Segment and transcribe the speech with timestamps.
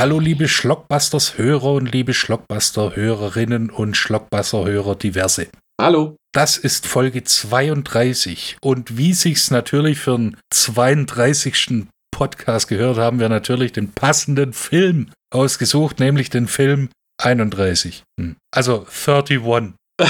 [0.00, 5.48] Hallo liebe Schlockbusters-Hörer und liebe Schlockbuster-Hörerinnen und Schlockbuster-Hörer diverse.
[5.78, 6.16] Hallo.
[6.32, 11.84] Das ist Folge 32 und wie sich's natürlich für den 32.
[12.10, 16.88] Podcast gehört, haben wir natürlich den passenden Film ausgesucht, nämlich den Film
[17.22, 18.02] 31.
[18.18, 18.36] Hm.
[18.56, 19.42] Also 31.
[19.98, 20.06] wir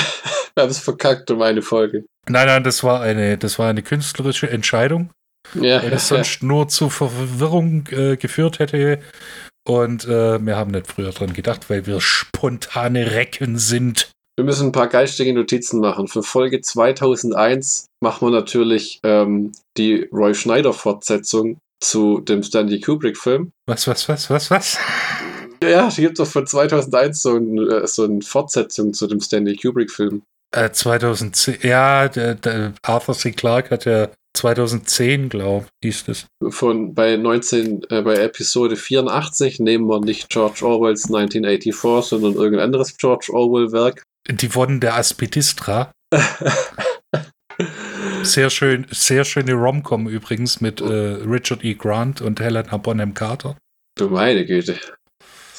[0.56, 2.04] haben es verkackt um eine Folge.
[2.28, 5.10] Nein, nein, das war eine, das war eine künstlerische Entscheidung,
[5.54, 9.00] Ja, weil es sonst nur zu Verwirrung äh, geführt hätte.
[9.66, 14.10] Und äh, wir haben nicht früher dran gedacht, weil wir spontane Recken sind.
[14.36, 16.08] wir müssen ein paar geistige Notizen machen.
[16.08, 23.52] Für Folge 2001 machen wir natürlich ähm, die Roy Schneider-Fortsetzung zu dem Stanley Kubrick-Film.
[23.66, 24.78] Was, was, was, was, was?
[25.62, 29.56] Ja, es gibt doch von 2001 so, ein, äh, so eine Fortsetzung zu dem Stanley
[29.56, 30.22] Kubrick-Film.
[30.52, 33.32] Äh, 2010, ja, der, der Arthur C.
[33.32, 36.26] Clarke hat ja 2010, glaube ich, hieß das.
[36.50, 42.66] Von bei 19, äh, bei Episode 84 nehmen wir nicht George Orwells 1984, sondern irgendein
[42.66, 44.02] anderes George Orwell-Werk.
[44.28, 45.92] Die Wodden der Aspidistra.
[48.22, 51.74] Sehr schön, sehr schöne Romcom übrigens mit äh, Richard E.
[51.74, 53.56] Grant und Helena Bonham Carter.
[53.96, 54.78] Du meine Güte.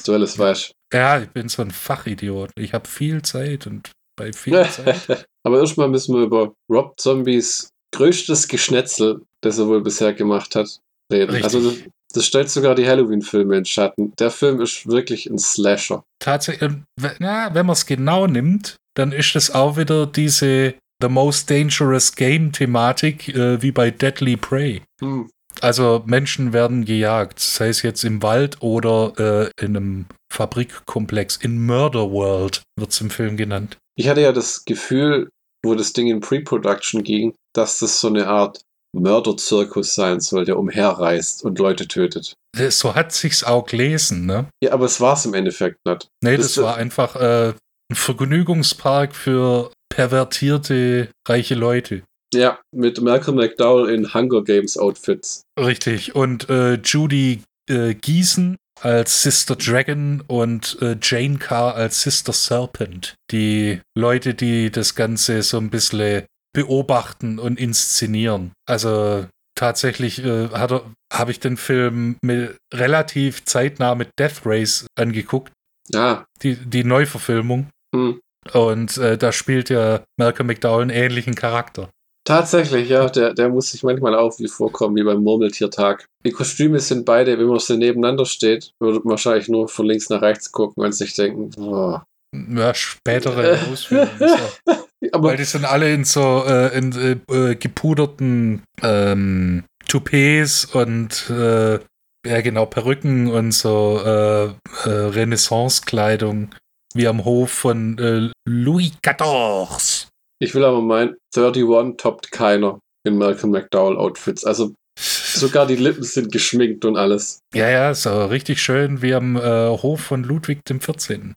[0.04, 0.72] Du alles weißt.
[0.92, 2.50] Ja, ich bin so ein Fachidiot.
[2.56, 3.90] Ich habe viel Zeit und
[4.22, 5.26] bei viel Zeit.
[5.44, 10.78] Aber erstmal müssen wir über Rob Zombies größtes Geschnetzel, das er wohl bisher gemacht hat,
[11.12, 11.30] reden.
[11.30, 11.44] Richtig.
[11.44, 11.78] Also das,
[12.14, 14.12] das stellt sogar die Halloween-Filme in Schatten.
[14.18, 16.02] Der Film ist wirklich ein Slasher.
[16.20, 16.84] Tatsächlich, ähm,
[17.18, 22.14] na, wenn man es genau nimmt, dann ist es auch wieder diese The Most Dangerous
[22.14, 24.82] Game Thematik äh, wie bei Deadly Prey.
[25.00, 25.28] Hm.
[25.60, 31.36] Also Menschen werden gejagt, sei es jetzt im Wald oder äh, in einem Fabrikkomplex.
[31.36, 33.76] In Murder World wird es im Film genannt.
[33.96, 35.28] Ich hatte ja das Gefühl,
[35.64, 38.62] wo das Ding in Pre-Production ging, dass das so eine Art
[38.94, 42.34] Mörderzirkus sein soll, der umherreist und Leute tötet.
[42.54, 44.48] So hat sich's auch gelesen, ne?
[44.62, 46.08] Ja, aber es war es im Endeffekt nicht.
[46.22, 47.54] Nee, Das- das, war einfach äh,
[47.90, 52.02] ein Vergnügungspark für pervertierte reiche Leute.
[52.34, 55.42] Ja, mit Malcolm McDowell in Hunger Games Outfits.
[55.58, 56.14] Richtig.
[56.14, 63.14] Und äh, Judy äh, Giesen als Sister Dragon und äh, Jane Carr als Sister Serpent.
[63.30, 68.52] Die Leute, die das Ganze so ein bisschen beobachten und inszenieren.
[68.68, 75.52] Also tatsächlich äh, habe ich den Film mit, relativ zeitnah mit Death Race angeguckt,
[75.88, 77.70] Ja, die, die Neuverfilmung.
[77.94, 78.20] hm.
[78.52, 81.90] Und äh, da spielt ja Malcolm McDowell einen ähnlichen Charakter.
[82.24, 86.06] Tatsächlich, ja, der, der muss sich manchmal auch wie vorkommen, wie beim Murmeltiertag.
[86.24, 90.08] Die Kostüme sind beide, wenn man sie nebeneinander steht, würde man wahrscheinlich nur von links
[90.08, 92.04] nach rechts gucken und sich denken, boah.
[92.32, 94.10] Ja, spätere Ausführungen.
[94.18, 94.72] So.
[95.12, 96.92] Aber Weil die sind alle in so äh, in
[97.28, 101.80] äh, äh, gepuderten ähm, Toupets und äh,
[102.24, 104.54] ja genau Perücken und so äh, äh,
[104.84, 106.54] Renaissance-Kleidung
[106.94, 110.11] wie am Hof von Louis XIV.
[110.42, 114.44] Ich will aber meinen, 31 toppt keiner in Malcolm McDowell Outfits.
[114.44, 117.38] Also sogar die Lippen sind geschminkt und alles.
[117.54, 121.34] Ja, ja, so richtig schön wie am äh, Hof von Ludwig dem 14.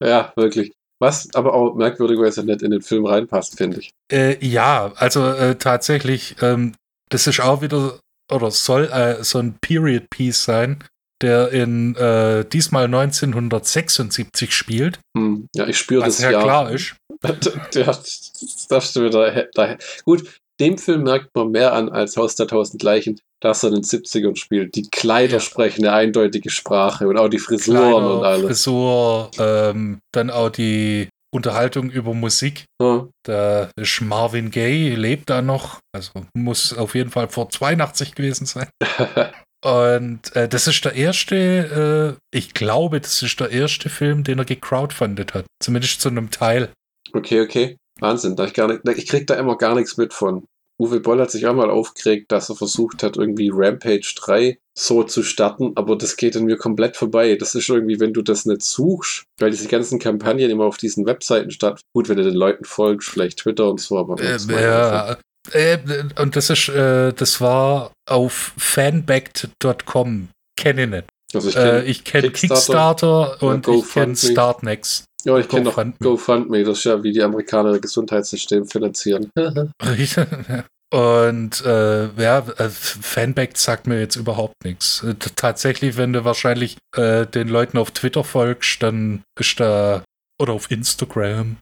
[0.00, 0.72] Ja, wirklich.
[1.00, 3.90] Was aber auch merkwürdigerweise nicht in den Film reinpasst, finde ich.
[4.10, 6.76] Äh, ja, also äh, tatsächlich, ähm,
[7.08, 7.98] das ist auch wieder,
[8.32, 10.84] oder soll äh, so ein Period Piece sein,
[11.22, 15.46] der in äh, diesmal 1976 spielt, Hm.
[15.54, 16.42] Ja, ich spüre was das ja ja.
[16.42, 16.94] klar ist.
[17.74, 19.78] Ja, das darfst du wieder daher.
[20.04, 20.24] Gut,
[20.60, 23.84] dem Film merkt man mehr an als Haus der tausend Leichen, dass er in den
[23.84, 24.74] 70ern spielt.
[24.74, 25.40] Die Kleider Ja.
[25.40, 28.46] sprechen eine eindeutige Sprache und auch die Frisuren Kleider, und alles.
[28.46, 32.64] Frisur, ähm, dann auch die Unterhaltung über Musik.
[32.80, 33.06] Ja.
[33.24, 38.46] Da ist Marvin Gaye, lebt da noch, also muss auf jeden Fall vor 82 gewesen
[38.46, 38.68] sein.
[39.64, 44.38] Und äh, das ist der erste, äh, ich glaube, das ist der erste Film, den
[44.38, 45.46] er gecrowdfundet hat.
[45.60, 46.72] Zumindest zu einem Teil.
[47.12, 47.76] Okay, okay.
[48.00, 48.34] Wahnsinn.
[48.34, 50.44] Da ich, gar nicht, ich krieg da immer gar nichts mit von.
[50.80, 55.04] Uwe Boll hat sich auch mal aufgeregt, dass er versucht hat, irgendwie Rampage 3 so
[55.04, 57.36] zu starten, aber das geht an mir komplett vorbei.
[57.36, 61.06] Das ist irgendwie, wenn du das nicht suchst, weil diese ganzen Kampagnen immer auf diesen
[61.06, 61.82] Webseiten statt.
[61.94, 65.18] Gut, wenn du den Leuten folgst, vielleicht Twitter und so, aber Äh, ja
[65.52, 65.78] äh,
[66.18, 70.28] und das ist, äh, das war auf fanbacked.com.
[70.56, 71.04] Kenne ich nicht.
[71.34, 74.16] also ich Äh, kenn, ich kenne Kickstarter Kickstarter und ich kenne.
[74.16, 75.04] Startnext.
[75.24, 76.62] ja, ich kenn noch GoFundMe.
[76.64, 79.30] Das ist ja wie die Amerikaner ihr Gesundheitssystem finanzieren.
[80.92, 85.02] Und äh, ja, äh, Fanbacked sagt mir jetzt überhaupt nichts.
[85.02, 90.02] Äh, Tatsächlich, wenn du wahrscheinlich äh, den Leuten auf Twitter folgst, dann bist du
[90.38, 91.56] oder auf Instagram.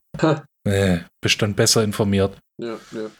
[0.66, 2.36] Nee, bist dann besser informiert.
[2.60, 3.10] ja, ja.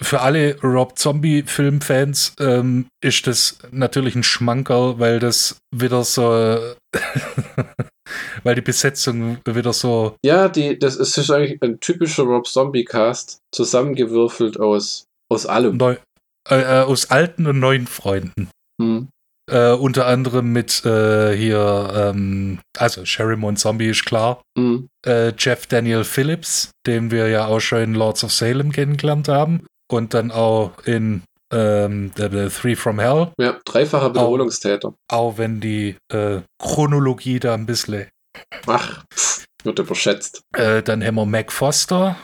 [0.00, 6.58] Für alle Rob Zombie-Filmfans ähm, ist das natürlich ein Schmankerl, weil das wieder so,
[8.42, 10.16] weil die Besetzung wieder so.
[10.24, 15.76] Ja, die, das ist, ist eigentlich ein typischer Rob Zombie-Cast, zusammengewürfelt aus, aus allem.
[15.76, 15.96] Neu,
[16.48, 18.50] äh, äh, aus alten und neuen Freunden.
[18.80, 19.08] Hm.
[19.48, 24.42] Äh, unter anderem mit äh, hier, ähm, also Sherry Zombie ist klar.
[24.58, 24.88] Hm.
[25.06, 29.64] Äh, Jeff Daniel Phillips, den wir ja auch schon in Lords of Salem kennengelernt haben.
[29.88, 31.22] Und dann auch in
[31.52, 33.32] ähm, the, the Three from Hell.
[33.38, 34.94] Ja, dreifacher Wiederholungstäter.
[35.08, 38.06] Auch wenn die äh, Chronologie da ein bisschen.
[38.66, 39.04] Ach,
[39.62, 40.42] wird überschätzt.
[40.56, 42.16] Äh, dann haben wir Mac Foster.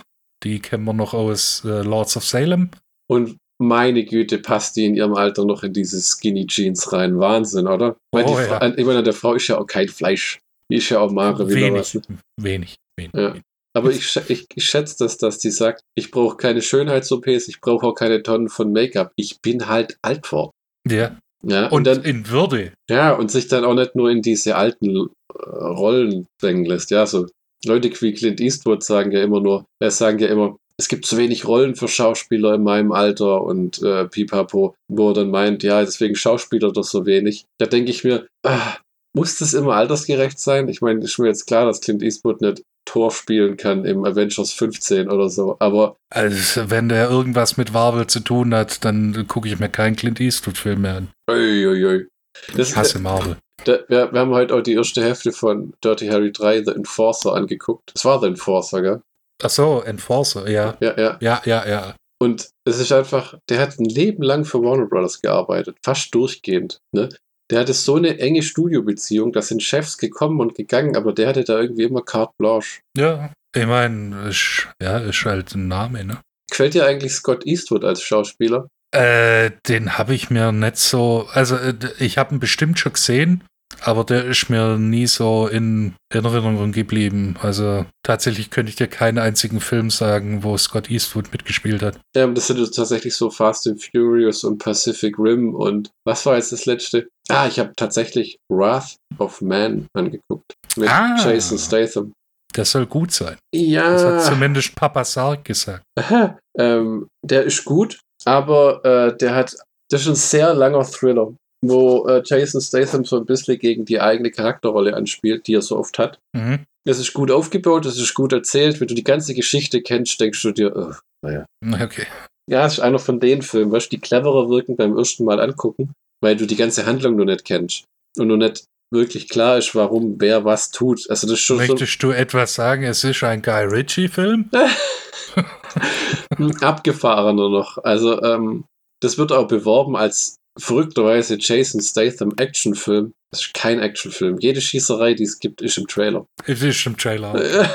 [0.43, 2.71] Die kennen wir noch aus äh, Lords of Salem.
[3.09, 7.19] Und meine Güte, passt die in ihrem Alter noch in diese Skinny Jeans rein.
[7.21, 7.97] Wahnsinn, oder?
[8.11, 8.75] Weil Oh, die, ja.
[8.77, 10.41] Ich meine, der Frau ist ja auch kein Fleisch.
[10.69, 12.01] Die ist ja auch magere wieder Wenig, was.
[12.41, 13.13] wenig, wenig.
[13.15, 13.35] Ja.
[13.75, 17.87] Aber ich, ich, ich schätze das, dass die sagt, ich brauche keine Schönheits-OPs, ich brauche
[17.87, 19.13] auch keine Tonnen von Make-up.
[19.17, 20.51] Ich bin halt alt worden.
[20.89, 21.19] Ja.
[21.45, 22.73] Ja, und, Und dann, in Würde.
[22.89, 26.93] ja, und sich dann auch nicht nur in diese alten äh, Rollen drängen lässt.
[26.93, 27.27] Ja, so
[27.65, 31.17] Leute wie Clint Eastwood sagen ja immer nur, äh, sagen ja immer, es gibt zu
[31.17, 35.81] wenig Rollen für Schauspieler in meinem Alter und äh, pipapo, wo er dann meint, ja,
[35.81, 37.45] deswegen Schauspieler doch so wenig.
[37.59, 38.77] Da denke ich mir, ah,
[39.15, 40.69] muss das immer altersgerecht sein?
[40.69, 44.53] Ich meine, ist mir jetzt klar, dass Clint Eastwood nicht Tor spielen kann im Avengers
[44.53, 49.49] 15 oder so, aber Also, wenn der irgendwas mit Marvel zu tun hat, dann gucke
[49.49, 51.09] ich mir keinen Clint Eastwood-Film mehr an.
[51.31, 52.09] Uiuiui.
[52.57, 53.37] Das, Ich hasse Marvel.
[53.65, 57.35] Da, wir, wir haben heute auch die erste Hälfte von Dirty Harry 3, The Enforcer,
[57.35, 57.93] angeguckt.
[57.95, 59.03] Das war The Enforcer, gell?
[59.43, 60.77] Ach so, Enforcer, ja.
[60.81, 61.19] Ja, ja.
[61.21, 61.95] Ja, ja, ja.
[62.21, 66.81] Und es ist einfach, der hat ein Leben lang für Warner Brothers gearbeitet, fast durchgehend.
[66.93, 67.09] Ne?
[67.53, 71.45] Der hatte so eine enge Studiobeziehung, da sind Chefs gekommen und gegangen, aber der hatte
[71.45, 72.81] da irgendwie immer carte blanche.
[72.97, 76.19] Ja, ich meine, ist, ja, ist halt ein Name, ne?
[76.51, 78.69] Gefällt dir eigentlich Scott Eastwood als Schauspieler?
[78.95, 83.45] Äh, den habe ich mir nicht so, also äh, ich habe ihn bestimmt schon gesehen,
[83.81, 87.37] aber der ist mir nie so in Erinnerung geblieben.
[87.41, 91.99] Also tatsächlich könnte ich dir keinen einzigen Film sagen, wo Scott Eastwood mitgespielt hat.
[92.15, 96.53] Ja, das sind tatsächlich so Fast and Furious und Pacific Rim und was war jetzt
[96.53, 97.09] das letzte?
[97.33, 100.53] Ah, ich habe tatsächlich Wrath of Man angeguckt.
[100.77, 101.17] Mit Ah.
[101.23, 102.13] Jason Statham.
[102.55, 103.37] Der soll gut sein.
[103.55, 103.91] Ja.
[103.93, 105.83] Das hat zumindest Papa Sark gesagt.
[105.99, 109.57] Aha, ähm, der ist gut, aber äh, der hat,
[109.91, 111.33] das ist ein sehr langer Thriller,
[111.65, 115.79] wo äh, Jason Statham so ein bisschen gegen die eigene Charakterrolle anspielt, die er so
[115.79, 116.19] oft hat.
[116.37, 116.65] Mhm.
[116.85, 118.81] Es ist gut aufgebaut, es ist gut erzählt.
[118.81, 120.93] Wenn du die ganze Geschichte kennst, denkst du dir, oh,
[121.25, 121.47] naja.
[121.83, 122.07] Okay.
[122.51, 125.41] Ja, es ist einer von den Filmen, weißt du, die cleverer wirken beim ersten Mal
[125.41, 127.85] angucken, weil du die ganze Handlung noch nicht kennst
[128.17, 131.11] und noch nicht wirklich klar ist, warum wer was tut.
[131.11, 134.51] Also das ist schon so Möchtest du etwas sagen, es ist ein Guy Ritchie-Film?
[136.61, 137.79] abgefahrener noch.
[137.79, 138.65] Also ähm,
[139.01, 143.13] das wird auch beworben als verrückterweise Jason Statham Actionfilm.
[143.31, 144.39] Das ist kein Actionfilm.
[144.39, 146.27] Jede Schießerei, die es gibt, ist im Trailer.
[146.45, 147.35] Es ist im Trailer.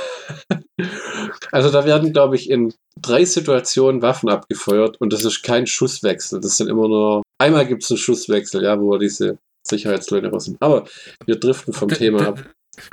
[1.52, 6.40] Also da werden, glaube ich, in drei Situationen Waffen abgefeuert und das ist kein Schusswechsel.
[6.42, 7.24] Das sind immer nur.
[7.40, 10.58] Einmal gibt es einen Schusswechsel, ja, wo diese Sicherheitsleute raus sind.
[10.62, 10.86] Aber
[11.26, 12.44] wir driften vom Thema ab.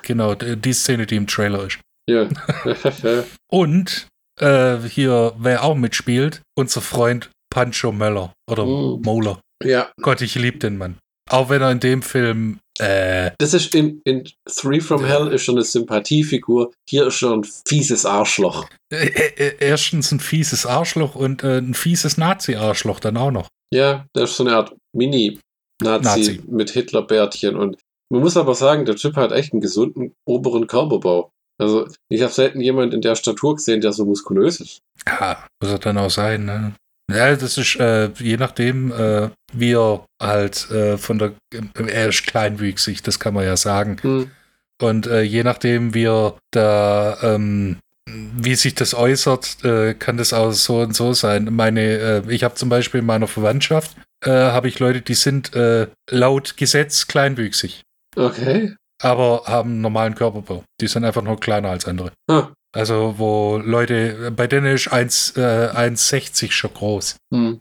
[0.03, 1.79] Genau, die Szene, die im Trailer ist.
[2.09, 2.29] Ja.
[3.51, 4.09] Und
[4.41, 9.03] äh, hier, wer auch mitspielt, unser Freund Pancho Möller oder Mm.
[9.03, 9.41] Moller.
[9.63, 9.91] ja.
[10.03, 10.99] Gott, ich liebe den Mann.
[11.31, 15.43] Auch wenn er in dem Film, äh, Das ist in, in Three from Hell ist
[15.43, 16.73] schon eine Sympathiefigur.
[16.89, 18.67] Hier ist schon ein fieses Arschloch.
[18.93, 23.49] äh, äh, erstens ein fieses Arschloch und äh, ein fieses Nazi-Arschloch dann auch noch.
[23.73, 25.41] Ja, der ist so eine Art Mini-Nazi
[26.03, 26.43] Nazi.
[26.49, 27.57] mit Hitlerbärtchen.
[27.57, 27.79] Und
[28.11, 31.31] man muss aber sagen, der Typ hat echt einen gesunden oberen Körperbau.
[31.61, 34.81] Also, ich habe selten jemanden in der Statur gesehen, der so muskulös ist.
[35.07, 36.75] Ja, muss er dann auch sein, ne?
[37.11, 41.33] Ja, das ist äh, je nachdem, äh, wie er halt äh, von der,
[41.87, 43.99] er ist kleinwüchsig, das kann man ja sagen.
[44.01, 44.31] Hm.
[44.81, 50.33] Und äh, je nachdem, wie er da, ähm, wie sich das äußert, äh, kann das
[50.33, 51.49] auch so und so sein.
[51.53, 55.51] Meine, äh, ich habe zum Beispiel in meiner Verwandtschaft, äh, habe ich Leute, die sind
[56.11, 57.83] laut Gesetz kleinwüchsig,
[58.17, 58.75] Okay.
[59.03, 60.65] aber haben einen normalen Körperbau.
[60.81, 62.13] Die sind einfach nur kleiner als andere.
[62.29, 62.49] Ah.
[62.75, 67.17] Also, wo Leute, bei denen ist 1, äh, 1,60 schon groß.
[67.33, 67.61] Hm.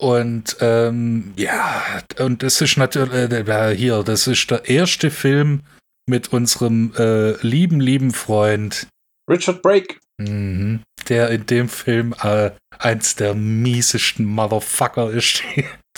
[0.00, 1.82] Und ähm, ja,
[2.20, 5.62] und das ist natürlich äh, hier, das ist der erste Film
[6.06, 8.86] mit unserem äh, lieben, lieben Freund,
[9.28, 9.96] Richard Brake.
[10.18, 15.42] mhm, der in dem Film äh, eins der miesesten Motherfucker ist.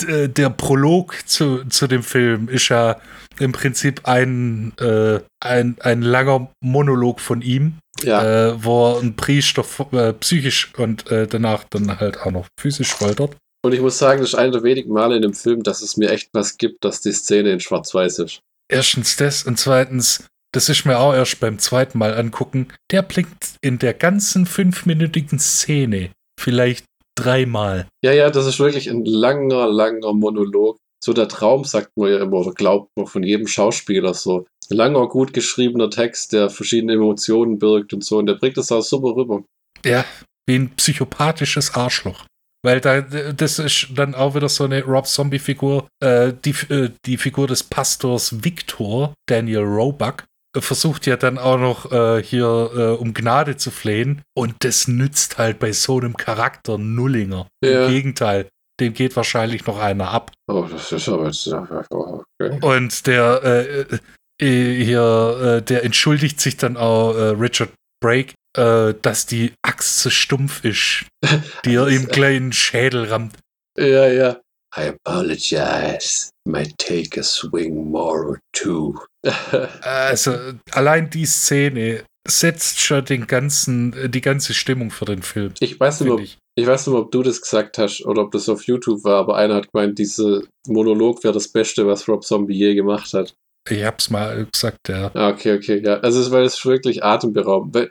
[0.08, 2.99] Der Prolog zu, zu dem Film ist ja
[3.38, 9.64] im Prinzip ein, äh, ein, ein langer Monolog von ihm, Ja, äh, wo einen Priester
[9.92, 13.37] äh, psychisch und äh, danach dann halt auch noch physisch foltert.
[13.62, 15.97] und ich muss sagen, das ist einer der wenigen Male in dem Film, dass es
[15.97, 18.40] mir echt was gibt, dass die Szene in Schwarz-Weiß ist.
[18.69, 23.57] Erstens das und zweitens, das ist mir auch erst beim zweiten Mal angucken, der blinkt
[23.61, 26.85] in der ganzen fünfminütigen Szene vielleicht
[27.16, 27.87] dreimal.
[28.02, 30.78] Ja, ja, das ist wirklich ein langer, langer Monolog.
[31.02, 34.47] So der Traum, sagt man ja immer, oder glaubt man von jedem Schauspieler so.
[34.74, 38.18] Langer, gut geschriebener Text, der verschiedene Emotionen birgt und so.
[38.18, 39.42] Und der bringt das auch super rüber.
[39.84, 40.04] Ja,
[40.46, 42.24] wie ein psychopathisches Arschloch.
[42.62, 45.88] Weil da, das ist dann auch wieder so eine Rob Zombie-Figur.
[46.02, 50.24] Äh, die, äh, die Figur des Pastors Victor, Daniel Roebuck,
[50.54, 54.22] äh, versucht ja dann auch noch äh, hier äh, um Gnade zu flehen.
[54.36, 57.48] Und das nützt halt bei so einem Charakter Nullinger.
[57.64, 57.86] Ja.
[57.86, 58.48] Im Gegenteil,
[58.78, 60.32] dem geht wahrscheinlich noch einer ab.
[60.48, 61.46] Oh, das ist aber jetzt.
[61.48, 62.58] Okay.
[62.60, 63.98] Und der äh, äh,
[64.47, 67.70] hier, äh, der entschuldigt sich dann auch äh, Richard
[68.02, 71.06] Brake, äh, dass die Axt zu stumpf ist,
[71.64, 73.37] die er im kleinen Schädel rammt.
[73.78, 74.40] Ja, ja.
[74.76, 76.30] I apologize.
[76.47, 78.94] Might take a swing more or two.
[79.82, 80.32] Also
[80.70, 85.52] allein die Szene setzt schon den ganzen, äh, die ganze Stimmung für den Film.
[85.61, 86.38] ich weiß nicht, ob, ich.
[86.56, 89.37] ich weiß nicht, ob du das gesagt hast oder ob das auf YouTube war, aber
[89.37, 93.35] einer hat gemeint, dieser Monolog wäre das Beste, was Rob Zombie je gemacht hat.
[93.69, 95.11] Ich hab's mal gesagt, ja.
[95.14, 95.99] Okay, okay, ja.
[96.00, 97.75] Also, es es ist wirklich atemberaubend.
[97.75, 97.90] Weil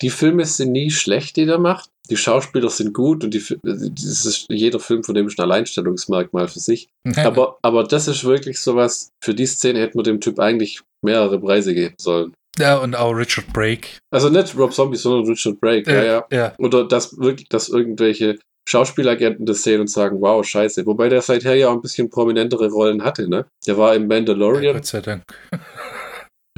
[0.00, 1.90] die Filme sind nie schlecht, die der macht.
[2.10, 6.58] Die Schauspieler sind gut und die, ist, jeder Film von dem ist ein Alleinstellungsmerkmal für
[6.58, 6.88] sich.
[7.16, 11.38] Aber, aber das ist wirklich sowas, für die Szene hätte man dem Typ eigentlich mehrere
[11.38, 12.34] Preise geben sollen.
[12.58, 13.98] ja, und auch Richard Brake.
[14.10, 16.26] Also nicht Rob Zombie, sondern Richard Brake, ja, ja.
[16.32, 16.54] ja.
[16.58, 20.86] Oder dass wirklich, dass irgendwelche Schauspielagenten das sehen und sagen, wow, scheiße.
[20.86, 23.46] Wobei der seither ja auch ein bisschen prominentere Rollen hatte, ne?
[23.66, 24.08] Der war im ja.
[24.08, 25.22] Mandalorian, Gott sei Dank.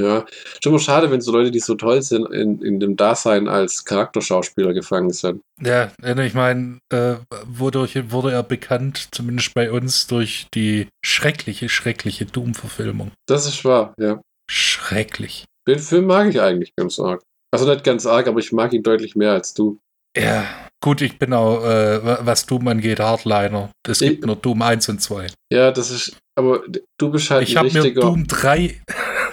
[0.00, 0.26] Ja,
[0.60, 3.84] schon mal schade, wenn so Leute, die so toll sind, in, in dem Dasein als
[3.84, 5.40] Charakterschauspieler gefangen sind.
[5.62, 7.14] Ja, ich meine, äh,
[7.46, 13.12] wodurch wurde er bekannt, zumindest bei uns, durch die schreckliche, schreckliche Doom-Verfilmung.
[13.26, 14.20] Das ist wahr, ja.
[14.50, 15.44] Schrecklich.
[15.68, 17.22] Den Film mag ich eigentlich ganz arg.
[17.52, 19.78] Also nicht ganz arg, aber ich mag ihn deutlich mehr als du.
[20.16, 20.44] Ja,
[20.84, 23.70] gut, ich bin auch, äh, wa- was Doom angeht, Hardliner.
[23.88, 25.28] Es Ich- gibt nur Doom 1 und 2.
[25.50, 26.62] Ja, das ist, aber
[26.98, 27.94] du bist halt Ich habe mir.
[27.94, 28.80] Doom 3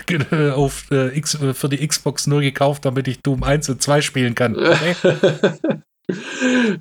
[0.55, 4.33] auf, äh, X, für die Xbox nur gekauft, damit ich Doom 1 und 2 spielen
[4.35, 4.55] kann.
[6.11, 6.15] Okay?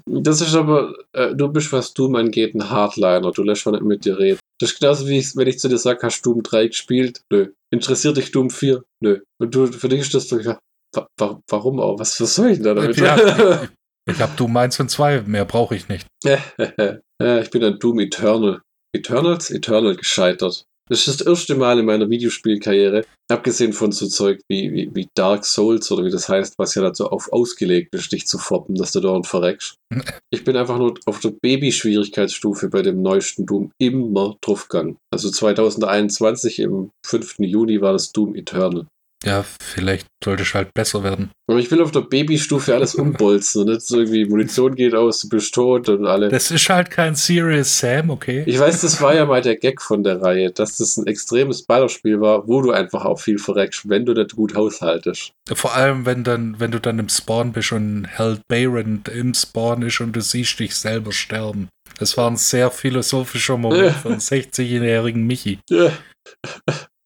[0.07, 3.31] das ist aber, äh, du bist, was Doom angeht, ein Hardliner.
[3.33, 4.39] Du lässt schon nicht mit dir reden.
[4.61, 7.21] Das ist genauso wie ich, wenn ich zu dir sage, hast du Doom 3 gespielt?
[7.31, 7.49] Nö.
[7.73, 8.83] Interessiert dich Doom 4?
[9.03, 9.21] Nö.
[9.41, 11.99] Und du, für dich ist das wa warum auch?
[12.01, 12.97] Was, was soll ich denn da damit?
[12.97, 13.17] ja,
[13.63, 13.69] ich
[14.11, 16.07] ich habe Doom 1 und 2, mehr brauche ich nicht.
[16.25, 18.61] ich bin an Doom Eternal.
[18.93, 19.51] Eternals?
[19.51, 20.65] Eternal gescheitert.
[20.91, 25.09] Das ist das erste Mal in meiner Videospielkarriere, abgesehen von so Zeug wie, wie, wie
[25.15, 28.75] Dark Souls oder wie das heißt, was ja dazu auf ausgelegt ist, dich zu foppen,
[28.75, 29.77] dass du dauernd verreckst.
[30.33, 34.97] Ich bin einfach nur auf der Baby-Schwierigkeitsstufe bei dem neuesten Doom immer draufgegangen.
[35.13, 37.41] Also 2021 im 5.
[37.41, 38.87] Juni war das Doom Eternal.
[39.25, 41.31] Ja, vielleicht sollte ich halt besser werden.
[41.47, 43.67] Aber ich will auf der Babystufe alles umbolzen.
[43.67, 46.29] Nicht so irgendwie Munition geht aus, du bist tot und alle.
[46.29, 48.45] Das ist halt kein Serious Sam, okay?
[48.47, 51.67] Ich weiß, das war ja mal der Gag von der Reihe, dass das ein extremes
[51.67, 55.33] Ballerspiel war, wo du einfach auch viel verreckst, wenn du nicht gut haushaltest.
[55.53, 59.83] Vor allem, wenn dann, wenn du dann im Spawn bist und Held Baron im Spawn
[59.83, 61.69] ist und du siehst dich selber sterben.
[61.99, 65.59] Das war ein sehr philosophischer Moment von 60-jährigen Michi.
[65.69, 65.93] Ja.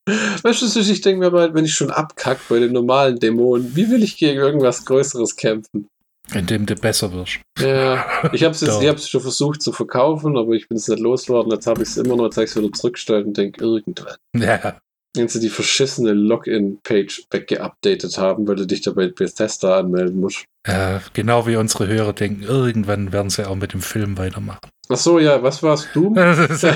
[0.07, 3.91] Weißt du, ich denke mir mal, wenn ich schon abkack bei den normalen Dämonen, wie
[3.91, 5.89] will ich gegen irgendwas Größeres kämpfen?
[6.33, 7.41] Indem du besser wirst.
[7.59, 8.83] Ja, ich habe es Doch.
[8.83, 11.53] ich hab's schon versucht zu verkaufen, aber ich bin es nicht losgeworden.
[11.53, 14.17] Jetzt habe ich es immer noch, jetzt habe ich es wieder zurückgestellt und denke, irgendwann.
[14.35, 14.79] Ja,
[15.15, 20.45] Wenn sie die verschissene Login-Page weggeupdatet haben, weil du dich da bei Bethesda anmelden musst.
[20.67, 24.71] ja, genau wie unsere Hörer denken, irgendwann werden sie auch mit dem Film weitermachen.
[24.89, 25.89] Ach so, ja, was war's?
[25.93, 26.17] Doom?
[26.19, 26.75] 31.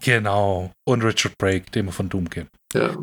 [0.00, 0.70] genau.
[0.86, 2.48] Und Richard Brake, den wir von Doom kennen.
[2.74, 2.96] Ja.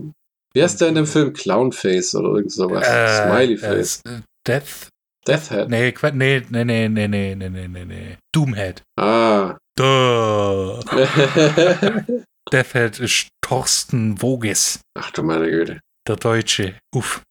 [0.54, 1.32] Wie heißt der in dem Film?
[1.34, 2.86] Clownface oder irgend sowas?
[2.86, 4.02] Smileyface.
[4.06, 4.90] äh, Death?
[5.28, 5.70] Deathhead.
[5.70, 8.18] Nee, nee, nee, nee, nee, nee, nee, nee, nee.
[8.34, 8.82] Doomhead.
[9.00, 9.56] Ah.
[9.78, 10.80] Duh.
[12.52, 15.80] Deathhead ist Thorsten Voges, Ach du meine Güte.
[16.08, 16.76] der Deutsche.
[16.94, 17.22] Uff.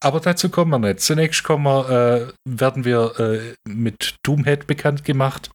[0.00, 1.00] Aber dazu kommen wir nicht.
[1.00, 5.50] Zunächst kommen wir, äh, werden wir äh, mit Doomhead bekannt gemacht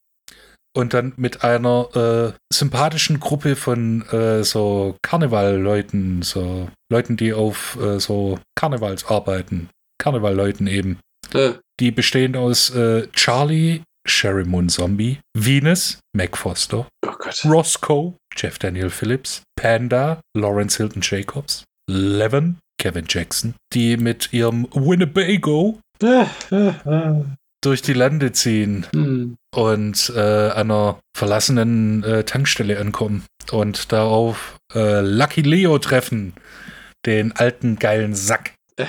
[0.76, 7.78] und dann mit einer äh, sympathischen Gruppe von äh, so Karnevalleuten, so Leuten, die auf
[7.82, 9.70] äh, so Karnevals arbeiten.
[9.98, 11.00] Karnevalleuten eben.
[11.34, 17.50] Äh, Die bestehen aus äh, Charlie, Sherry Moon Zombie, Venus, Mac Foster, oh.
[17.50, 25.80] Roscoe, Jeff Daniel Phillips, Panda, Lawrence Hilton Jacobs, Levin, Kevin Jackson, die mit ihrem Winnebago
[27.64, 29.38] durch die Lande ziehen Hm.
[29.56, 36.36] und äh, einer verlassenen äh, Tankstelle ankommen und darauf äh, Lucky Leo treffen,
[37.08, 38.54] den alten geilen Sack.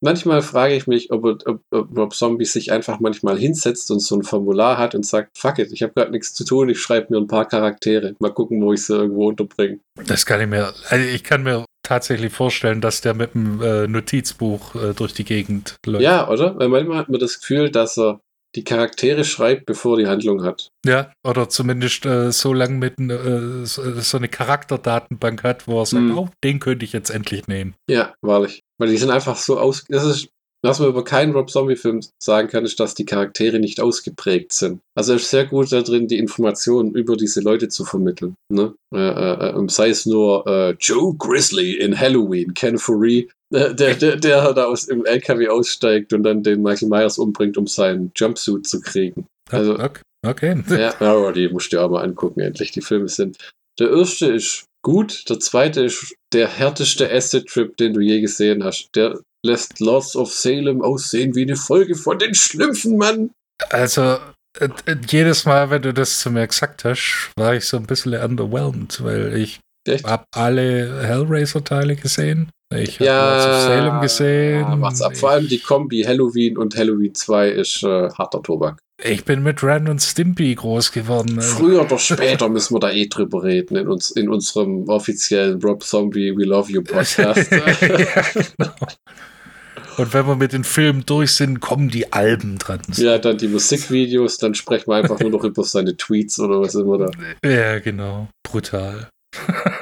[0.00, 4.16] Manchmal frage ich mich, ob, ob, ob Rob Zombie sich einfach manchmal hinsetzt und so
[4.16, 7.08] ein Formular hat und sagt, fuck it, ich habe gerade nichts zu tun, ich schreibe
[7.10, 8.14] mir ein paar Charaktere.
[8.20, 9.80] Mal gucken, wo ich sie irgendwo unterbringe.
[10.06, 13.88] Das kann ich mir, also ich kann mir tatsächlich vorstellen, dass der mit dem äh,
[13.88, 16.02] Notizbuch äh, durch die Gegend läuft.
[16.02, 16.56] Ja, oder?
[16.58, 18.20] Weil manchmal hat man das Gefühl, dass er
[18.54, 20.68] die Charaktere schreibt, bevor die Handlung hat.
[20.84, 25.86] Ja, oder zumindest äh, so lange mit äh, so, so eine Charakterdatenbank hat, wo er
[25.86, 26.18] sagt, Mhm.
[26.18, 27.74] oh, den könnte ich jetzt endlich nehmen.
[27.88, 28.62] Ja, wahrlich.
[28.78, 29.84] Weil die sind einfach so aus.
[29.88, 30.28] Das ist,
[30.62, 34.80] was man über keinen Rob Zombie-Film sagen kann, ist, dass die Charaktere nicht ausgeprägt sind.
[34.96, 38.34] Also er ist sehr gut da drin, die Informationen über diese Leute zu vermitteln.
[38.52, 38.74] Ne?
[38.94, 43.94] Äh, äh, äh, sei es nur äh, Joe Grizzly in Halloween, Ken Furry, äh, der,
[43.94, 48.12] der, der da aus dem LKW aussteigt und dann den Michael Myers umbringt, um seinen
[48.14, 49.26] Jumpsuit zu kriegen.
[49.50, 50.02] Also- okay.
[50.26, 50.62] okay.
[50.68, 52.72] Ja, aber die musst du dir auch mal angucken, endlich.
[52.72, 53.38] Die Filme sind.
[53.78, 58.88] Der erste ist gut, der zweite ist der härteste Acid-Trip, den du je gesehen hast.
[58.94, 63.30] Der lässt Lords of Salem aussehen wie eine Folge von den Schlümpfen, Mann.
[63.70, 64.18] Also,
[64.58, 67.86] äh, äh, jedes Mal, wenn du das zu mir gesagt hast, war ich so ein
[67.86, 69.60] bisschen underwhelmed, weil ich
[70.04, 72.50] habe alle Hellraiser-Teile gesehen.
[72.74, 74.60] Ich habe Ja, Lords of Salem gesehen.
[74.60, 75.16] Ja, macht's ab.
[75.16, 78.78] Vor allem die Kombi Halloween und Halloween 2 ist äh, harter Tobak.
[79.02, 81.38] Ich bin mit Ren und Stimpy groß geworden.
[81.38, 81.56] Also.
[81.56, 85.84] Früher oder später müssen wir da eh drüber reden in, uns, in unserem offiziellen Rob
[85.84, 87.50] Zombie We Love You Podcast.
[87.52, 88.74] ja, genau.
[89.96, 92.80] Und wenn wir mit den Filmen durch sind, kommen die Alben dran.
[92.96, 96.74] ja, dann die Musikvideos, dann sprechen wir einfach nur noch über seine Tweets oder was
[96.74, 97.10] immer da.
[97.48, 98.28] Ja, genau.
[98.42, 99.08] Brutal.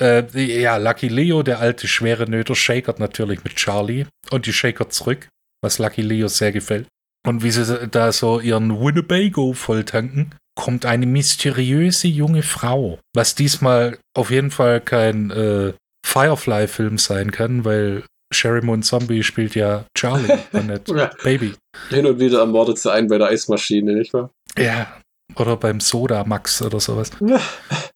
[0.00, 4.92] äh, ja, Lucky Leo, der alte schwere Nöter, shakert natürlich mit Charlie und die shakert
[4.92, 5.28] zurück,
[5.62, 6.86] was Lucky Leo sehr gefällt.
[7.26, 13.98] Und wie sie da so ihren Winnebago volltanken, kommt eine mysteriöse junge Frau, was diesmal
[14.14, 15.72] auf jeden Fall kein äh,
[16.04, 20.92] Firefly-Film sein kann, weil Sherry Moon Zombie spielt ja Charlie und nicht.
[21.22, 21.54] Baby.
[21.90, 24.30] Hin und wieder ermordet sie einen bei der Eismaschine, nicht wahr?
[24.58, 25.00] Ja,
[25.36, 27.10] oder beim Soda Max oder sowas.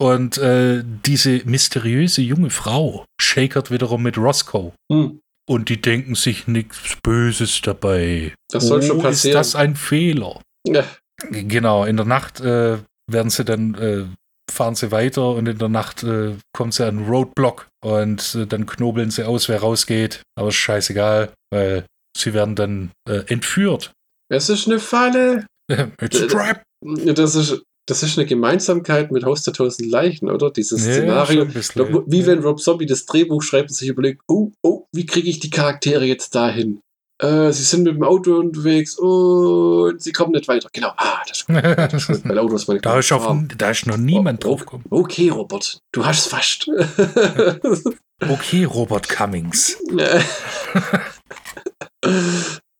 [0.00, 4.72] Und äh, diese mysteriöse junge Frau shakert wiederum mit Roscoe.
[4.90, 8.32] Hm, Und die denken sich nichts Böses dabei.
[8.50, 9.38] das soll schon Oh, passieren.
[9.40, 10.40] Ist das ein Fehler?
[10.66, 10.84] Ja,
[11.30, 14.04] Genau, in der Nacht äh, werden sie dann, äh,
[14.50, 18.46] fahren sie weiter und in der Nacht äh, kommt sie an einen Roadblock und äh,
[18.46, 20.22] dann knobeln sie aus, wer rausgeht.
[20.34, 21.84] Aber ist scheißegal, weil
[22.16, 23.92] sie werden dann äh, entführt.
[24.32, 25.44] es ist eine Falle.
[26.00, 26.62] It's a trap.
[26.82, 30.50] Das ist, das ist eine Gemeinsamkeit mit Haus der tausend Leichen, oder?
[30.50, 31.44] Dieses Ja, Szenario.
[31.46, 32.04] bisschen.
[32.06, 35.40] Wie wenn Rob Zombie das Drehbuch schreibt und sich überlegt, oh, oh, wie kriege ich
[35.40, 36.80] die Charaktere jetzt dahin?
[37.20, 40.68] Äh, sie sind mit dem Auto unterwegs und sie kommen nicht weiter.
[40.72, 41.56] Genau, ah, das ist gut.
[41.76, 43.26] Das ist gut, weil Autos meine Da ist, auf,
[43.58, 44.50] da ist noch niemand Oh, oh.
[44.52, 44.84] drauf gekommen.
[44.88, 46.70] Okay, Robert, du hast es fast.
[48.28, 49.78] Okay, Robert Cummings.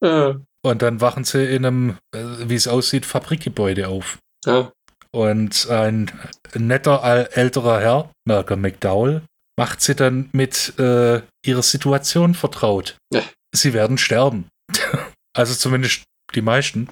[0.03, 0.37] ja.
[0.63, 4.19] Und dann wachen sie in einem, äh, wie es aussieht, Fabrikgebäude auf.
[4.47, 4.71] ja.
[5.13, 6.11] Und ein
[6.55, 9.23] netter älterer Herr, Malcolm McDowell,
[9.59, 12.97] macht sie dann mit äh, ihrer Situation vertraut.
[13.13, 13.23] Ja.
[13.55, 14.47] Sie werden sterben.
[15.37, 16.89] also zumindest die meisten,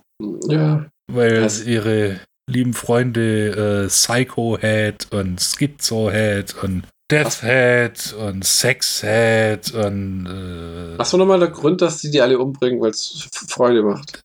[0.48, 0.86] ja.
[1.10, 1.64] weil Was?
[1.64, 9.72] ihre lieben Freunde äh, Psycho Head und Schizo Head und Death Head und Sex Head
[9.72, 14.20] und äh, war nochmal der Grund, dass die die alle umbringen, weil es Freude macht?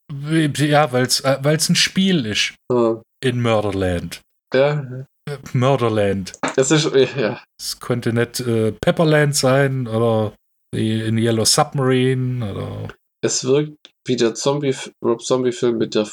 [0.58, 3.01] ja, weil es äh, weil's ein Spiel ist Ja.
[3.23, 4.21] In Murderland.
[4.53, 5.05] Ja,
[5.53, 6.33] Murderland.
[6.55, 7.41] das ist, ja.
[7.59, 10.33] Es könnte nicht äh, Pepperland sein oder
[10.75, 12.93] in Yellow Submarine oder.
[13.23, 16.07] Es wirkt wie der Zombie, Rob Zombie-Film mit, der,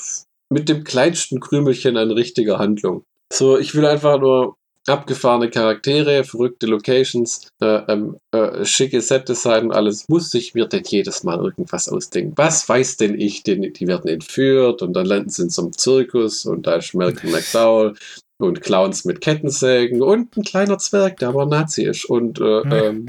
[0.52, 3.02] mit dem kleinsten Krümelchen an richtiger Handlung.
[3.32, 4.56] So, ich will einfach nur
[4.90, 10.08] abgefahrene Charaktere, verrückte Locations, äh, ähm, äh, schicke Set-Design und alles.
[10.08, 12.32] Muss ich mir denn jedes Mal irgendwas ausdenken?
[12.36, 13.42] Was weiß denn ich?
[13.42, 16.94] Den, die werden entführt und dann landen sie in so einem Zirkus und da ist
[16.94, 17.94] Malcolm McDowell
[18.40, 22.72] und Clowns mit Kettensägen und ein kleiner Zwerg, der aber Nazi ist und äh, Hm.
[22.72, 23.06] ähm,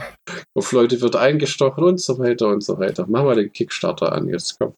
[0.55, 3.05] auf Leute wird eingestochen und so weiter und so weiter.
[3.07, 4.73] Mach mal den Kickstarter an, jetzt komm.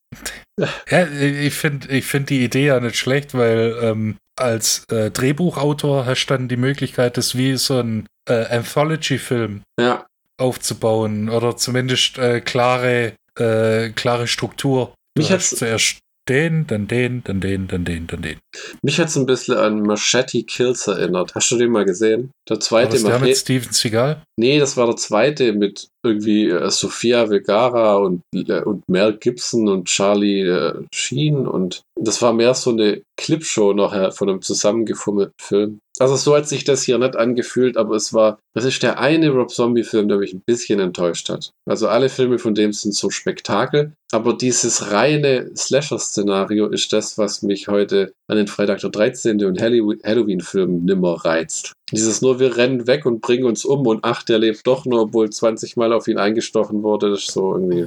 [0.90, 6.06] Ja, ich finde ich find die Idee ja nicht schlecht, weil ähm, als äh, Drehbuchautor
[6.06, 10.06] hast du dann die Möglichkeit, das wie so ein äh, Anthology-Film Ja,
[10.40, 14.94] aufzubauen oder zumindest äh, klare, äh, klare Struktur.
[15.16, 18.38] Du Mich hat's- zuerst den, dann den, dann den, dann den, dann den.
[18.82, 21.36] Mich hat es ein bisschen an Machete Kills erinnert.
[21.36, 22.32] Hast du den mal gesehen?
[22.48, 23.40] Der War zweite das der mit Machete.
[23.40, 24.22] Steven Seagal?
[24.40, 29.68] Nee, das war der zweite mit irgendwie äh, Sofia Vergara und, äh, und Mel Gibson
[29.68, 35.34] und Charlie äh, Sheen und das war mehr so eine Clipshow nachher von einem zusammengefummelten
[35.40, 35.80] Film.
[36.00, 39.30] Also so hat sich das hier nicht angefühlt, aber es war, das ist der eine
[39.30, 41.52] Rob Zombie-Film, der mich ein bisschen enttäuscht hat.
[41.70, 47.44] Also alle Filme von dem sind so Spektakel, aber dieses reine Slasher-Szenario ist das, was
[47.44, 49.44] mich heute an den Freitag der 13.
[49.46, 51.74] und Hallow- Halloween-Filmen nimmer reizt.
[51.92, 55.02] Dieses nur, wir rennen weg und bringen uns um und ach, der lebt doch nur,
[55.02, 57.86] obwohl 20 Mal auf ihn eingestochen wurde, das ist so irgendwie.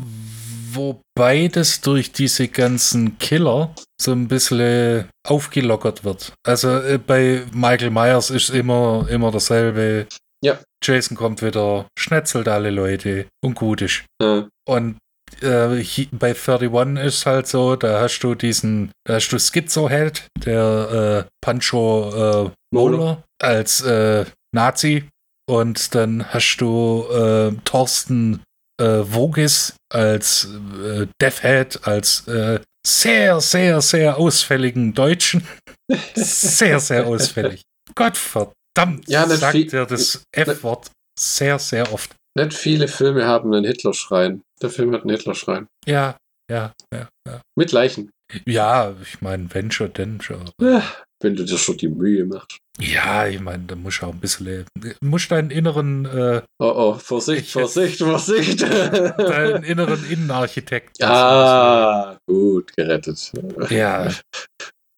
[0.77, 6.33] Wobei das durch diese ganzen Killer so ein bisschen aufgelockert wird.
[6.47, 10.07] Also äh, bei Michael Myers ist immer, immer dasselbe.
[10.45, 10.59] Ja.
[10.85, 14.05] Jason kommt wieder, schnetzelt alle Leute und gut ist.
[14.23, 14.99] Äh, Und
[15.41, 21.25] äh, bei 31 ist halt so, da hast du diesen, da hast du Schizohead, der
[21.27, 25.09] äh, Pancho äh, Moller als äh, Nazi
[25.49, 28.43] und dann hast du äh, Thorsten
[28.81, 30.49] äh, Vogis als
[30.85, 35.47] äh, Deathhead, als äh, sehr, sehr, sehr ausfälligen Deutschen.
[36.15, 37.63] sehr, sehr ausfällig.
[37.95, 42.15] Gott verdammt, Ja, sagt viel- er das F-Wort sehr, sehr oft.
[42.37, 44.43] nicht viele Filme haben einen Hitlerschrein.
[44.63, 45.67] Der Film hat einen Hitlerschrein.
[45.87, 46.17] Ja,
[46.51, 47.41] ja, ja, ja.
[47.57, 48.11] Mit Leichen.
[48.45, 50.51] Ja, ich meine, wenn schon, denn schon.
[50.61, 50.81] Äh,
[51.23, 52.59] Wenn du dir schon die Mühe machst.
[52.79, 54.67] Ja, ich meine, da musst du auch ein bisschen,
[55.01, 58.61] musst deinen inneren, äh, Oh oh, Vorsicht, Ich- Vorsicht, Vorsicht.
[58.63, 61.03] deinen inneren Innenarchitekt.
[61.03, 63.33] ah, gut, gerettet.
[63.71, 64.11] Ja.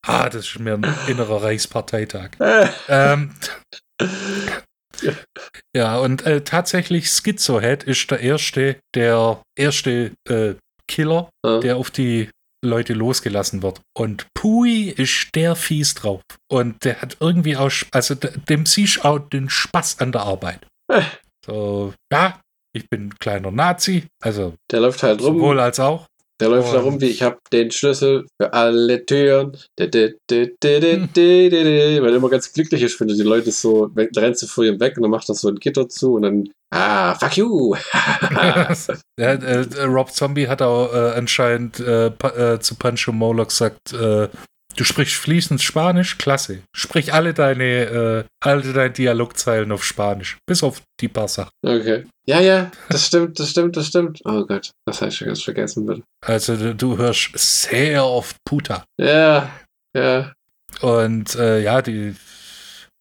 [0.06, 2.30] Ah, das ist mir ein innerer Reichsparteitag.
[2.40, 3.30] Äh, Ähm,
[5.76, 10.54] ja, und äh, tatsächlich Schizohead ist der erste, der erste äh,
[10.88, 12.30] Killer, äh, der auf die
[12.64, 13.80] Leute losgelassen wird.
[13.96, 16.22] Und Pui ist der fies drauf.
[16.50, 20.66] Und der hat irgendwie auch, also de- dem siehst auch den Spaß an der Arbeit.
[20.92, 21.02] Äh.
[21.46, 22.40] So, ja,
[22.74, 25.36] ich bin ein kleiner Nazi, also der läuft halt rum.
[25.36, 26.06] sowohl als auch.
[26.40, 29.56] Der läuft da rum wie ich habe den Schlüssel für alle Türen.
[29.78, 30.14] Di.
[30.30, 34.78] Weil er immer ganz glücklich ist, wenn du die Leute so, rennst du vor ihm
[34.78, 37.74] weg und dann macht er so ein Gitter zu und dann, ah, fuck you.
[39.18, 43.92] Ja, äh, äh, Rob Zombie hat auch äh, anscheinend äh, äh, zu Pancho Moller gesagt,
[43.92, 44.28] äh,
[44.78, 46.62] du sprichst fließend Spanisch, klasse.
[46.74, 51.50] Sprich alle deine, äh, alle deine Dialogzeilen auf Spanisch, bis auf die paar Sachen.
[51.62, 52.06] okay.
[52.26, 54.20] Ja, ja, das stimmt, das stimmt, das stimmt.
[54.24, 56.02] Oh Gott, das habe ich schon ganz vergessen, bitte.
[56.24, 58.84] Also du, du hörst sehr oft Puta.
[59.00, 59.50] Ja,
[59.96, 60.32] ja.
[60.82, 62.14] Und äh, ja, die,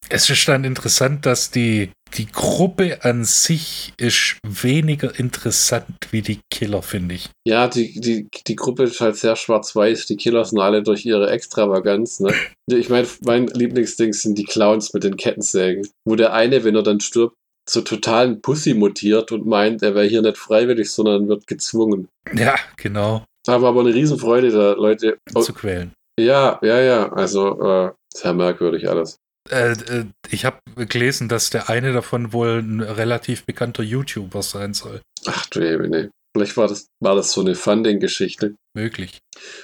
[0.10, 6.40] es ist dann interessant, dass die, die Gruppe an sich ist weniger interessant wie die
[6.52, 7.30] Killer, finde ich.
[7.46, 10.06] Ja, die, die, die Gruppe ist halt sehr schwarz-weiß.
[10.08, 12.20] Die Killer sind alle durch ihre Extravaganz.
[12.20, 12.34] Ne?
[12.70, 15.88] Ich meine, mein Lieblingsding sind die Clowns mit den Kettensägen.
[16.06, 17.34] Wo der eine, wenn er dann stirbt,
[17.66, 22.10] zu totalen Pussy mutiert und meint, er wäre hier nicht freiwillig, sondern wird gezwungen.
[22.34, 25.18] Ja, genau, Da war aber eine Riesenfreude da, Leute.
[25.34, 25.94] Zu quälen.
[26.20, 27.12] ja, ja, ja.
[27.14, 29.18] Also, äh, sehr merkwürdig alles.
[29.50, 34.74] Äh, äh, ich habe gelesen, dass der eine davon wohl ein relativ bekannter YouTuber sein
[34.74, 35.02] soll.
[35.26, 36.12] Ach du Jemine.
[36.36, 38.56] Vielleicht war das, war das so eine Funding-Geschichte.
[38.76, 39.20] Möglich.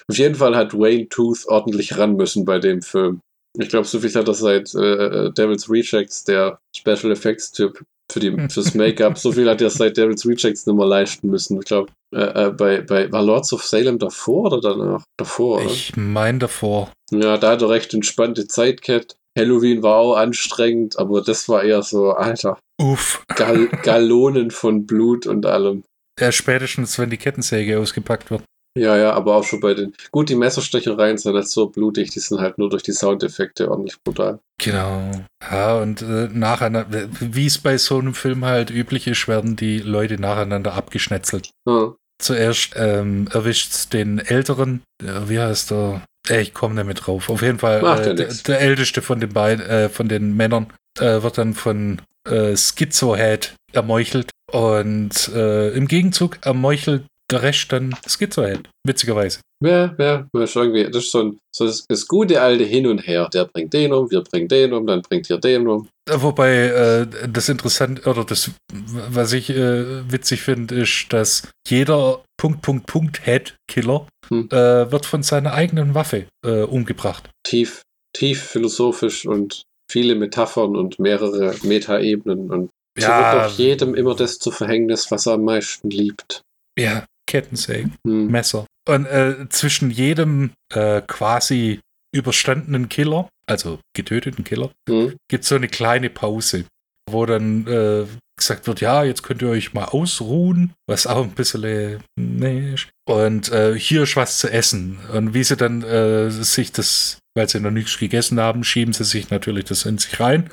[0.08, 3.20] Auf jeden Fall hat Wayne Tooth ordentlich ran müssen bei dem Film.
[3.60, 8.20] Ich glaube, so viel hat er seit äh, Devil's Rejects, der Special Effects Typ für
[8.20, 11.60] die, fürs Make-up, so viel hat er seit Devil's Rejects nicht mehr leisten müssen.
[11.60, 15.04] Ich glaube, äh, äh, bei, bei, war Lords of Salem davor oder danach?
[15.18, 15.72] Davor, oder?
[15.72, 16.92] Ich meine davor.
[17.12, 19.16] Ja, da hat er recht entspannte Zeit gehabt.
[19.38, 23.24] Halloween war auch anstrengend, aber das war eher so, Alter, Uff.
[23.36, 25.84] Gal Gallonen von Blut und allem.
[26.20, 28.44] Ja, spätestens, wenn die Kettensäge ausgepackt wird.
[28.76, 29.94] Ja, ja, aber auch schon bei den.
[30.12, 34.02] Gut, die Messerstechereien sind nicht so blutig, die sind halt nur durch die Soundeffekte ordentlich
[34.04, 34.40] brutal.
[34.58, 35.12] Genau.
[35.44, 36.88] Ja, und äh, nacheinander,
[37.20, 41.52] wie es bei so einem Film halt üblich ist, werden die Leute nacheinander abgeschnetzelt.
[41.68, 41.94] Ja.
[42.18, 46.02] Zuerst ähm, erwischt den Älteren, äh, wie heißt der?
[46.28, 47.30] Äh, ich komme mehr drauf.
[47.30, 50.68] Auf jeden Fall, äh, der älteste von den beiden, äh, von den Männern,
[51.00, 54.32] äh, wird dann von äh, Schizohead ermeuchelt.
[54.52, 58.70] Und äh, im Gegenzug ermeuchelt der Rest dann Schizohead.
[58.86, 59.40] Witzigerweise.
[59.64, 63.00] Ja, ja, das ist irgendwie, das ist so, ein, so das, gute alte Hin und
[63.00, 63.30] Her.
[63.34, 65.88] Der bringt den um, wir bringen den um, dann bringt ihr den um.
[66.10, 72.24] Äh, Wobei äh, das interessant oder das, was ich äh, witzig finde, ist, dass jeder
[72.38, 74.48] Punkt, Punkt, Punkt Head-Killer Hm.
[74.52, 77.30] äh, wird von seiner eigenen Waffe äh, umgebracht.
[77.46, 77.82] Tief,
[78.16, 82.50] tief philosophisch und viele Metaphern und mehrere Metaebenen.
[82.50, 86.42] Und so wird doch jedem immer das zu Verhängnis, was er am meisten liebt.
[86.78, 88.28] ja, Kettensägen, Hm.
[88.28, 88.66] Messer.
[88.88, 91.80] Und äh, zwischen jedem äh, quasi
[92.14, 95.16] überstandenen Killer, also getöteten Killer, Hm.
[95.30, 96.66] gibt es so eine kleine Pause,
[97.10, 98.06] wo dann äh,
[98.38, 102.74] gesagt wird, ja, jetzt könnt ihr euch mal ausruhen, was auch ein bisschen äh, nee,
[102.74, 102.90] ist.
[103.08, 105.00] Und äh, hier ist was zu essen.
[105.14, 109.04] Und wie sie dann äh, sich das, weil sie noch nichts gegessen haben, schieben sie
[109.04, 110.50] sich natürlich das in sich rein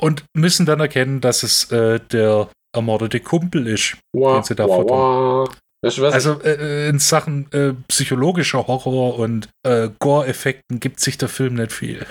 [0.00, 3.96] und müssen dann erkennen, dass es äh, der ermordete Kumpel ist.
[4.14, 5.48] Wah, Den sie da wah, wah.
[5.82, 6.06] Weißt du?
[6.06, 11.72] Also äh, in Sachen äh, psychologischer Horror und äh, Gore-Effekten gibt sich der Film nicht
[11.72, 12.06] viel.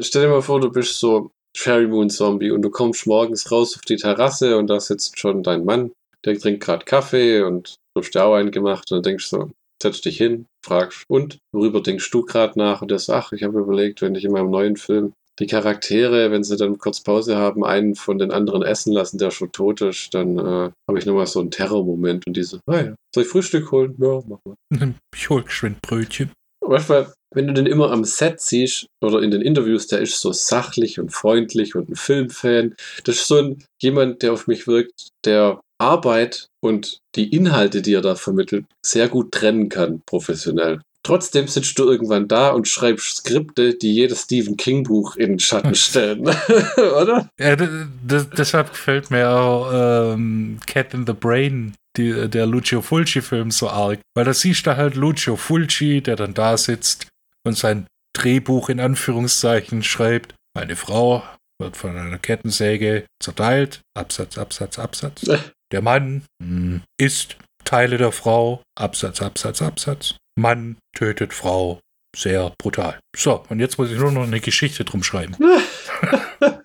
[0.00, 3.76] Stell dir mal vor, du bist so Cherry Moon Zombie und du kommst morgens raus
[3.76, 5.92] auf die Terrasse und da sitzt schon dein Mann,
[6.24, 9.36] der trinkt gerade Kaffee und du hast dir auch einen gemacht und dann denkst du
[9.36, 9.50] so,
[9.82, 12.80] setzt dich hin, fragst, und worüber denkst du gerade nach?
[12.80, 16.30] Und der sagt, ach, ich habe überlegt, wenn ich in meinem neuen Film die Charaktere,
[16.30, 19.80] wenn sie dann kurz Pause haben, einen von den anderen essen lassen, der schon tot
[19.80, 23.28] ist, dann äh, habe ich nochmal so einen Terrormoment und diese, ah ja, soll ich
[23.28, 23.96] Frühstück holen?
[23.98, 24.56] Ja, mach mal.
[25.14, 26.30] Ich hol geschwind Brötchen.
[26.66, 30.32] Manchmal, wenn du den immer am Set siehst oder in den Interviews, der ist so
[30.32, 32.74] sachlich und freundlich und ein Filmfan.
[33.04, 37.94] Das ist so ein, jemand, der auf mich wirkt, der Arbeit und die Inhalte, die
[37.94, 40.80] er da vermittelt, sehr gut trennen kann, professionell.
[41.04, 45.38] Trotzdem sitzt du irgendwann da und schreibst Skripte, die jedes Stephen King Buch in den
[45.38, 46.22] Schatten stellen.
[46.76, 47.28] Oder?
[47.38, 49.70] Ja, deshalb gefällt mir auch
[50.14, 54.00] ähm, Cat in the Brain, die, der Lucio Fulci-Film, so arg.
[54.16, 57.06] Weil da siehst du halt Lucio Fulci, der dann da sitzt
[57.46, 57.86] und sein
[58.16, 60.34] Drehbuch in Anführungszeichen schreibt.
[60.56, 61.22] Eine Frau
[61.60, 63.82] wird von einer Kettensäge zerteilt.
[63.94, 65.22] Absatz, Absatz, Absatz.
[65.72, 68.62] Der Mann mh, isst Teile der Frau.
[68.78, 70.14] Absatz, Absatz, Absatz.
[70.36, 71.80] Mann tötet Frau.
[72.16, 72.98] Sehr brutal.
[73.16, 75.36] So, und jetzt muss ich nur noch eine Geschichte drum schreiben.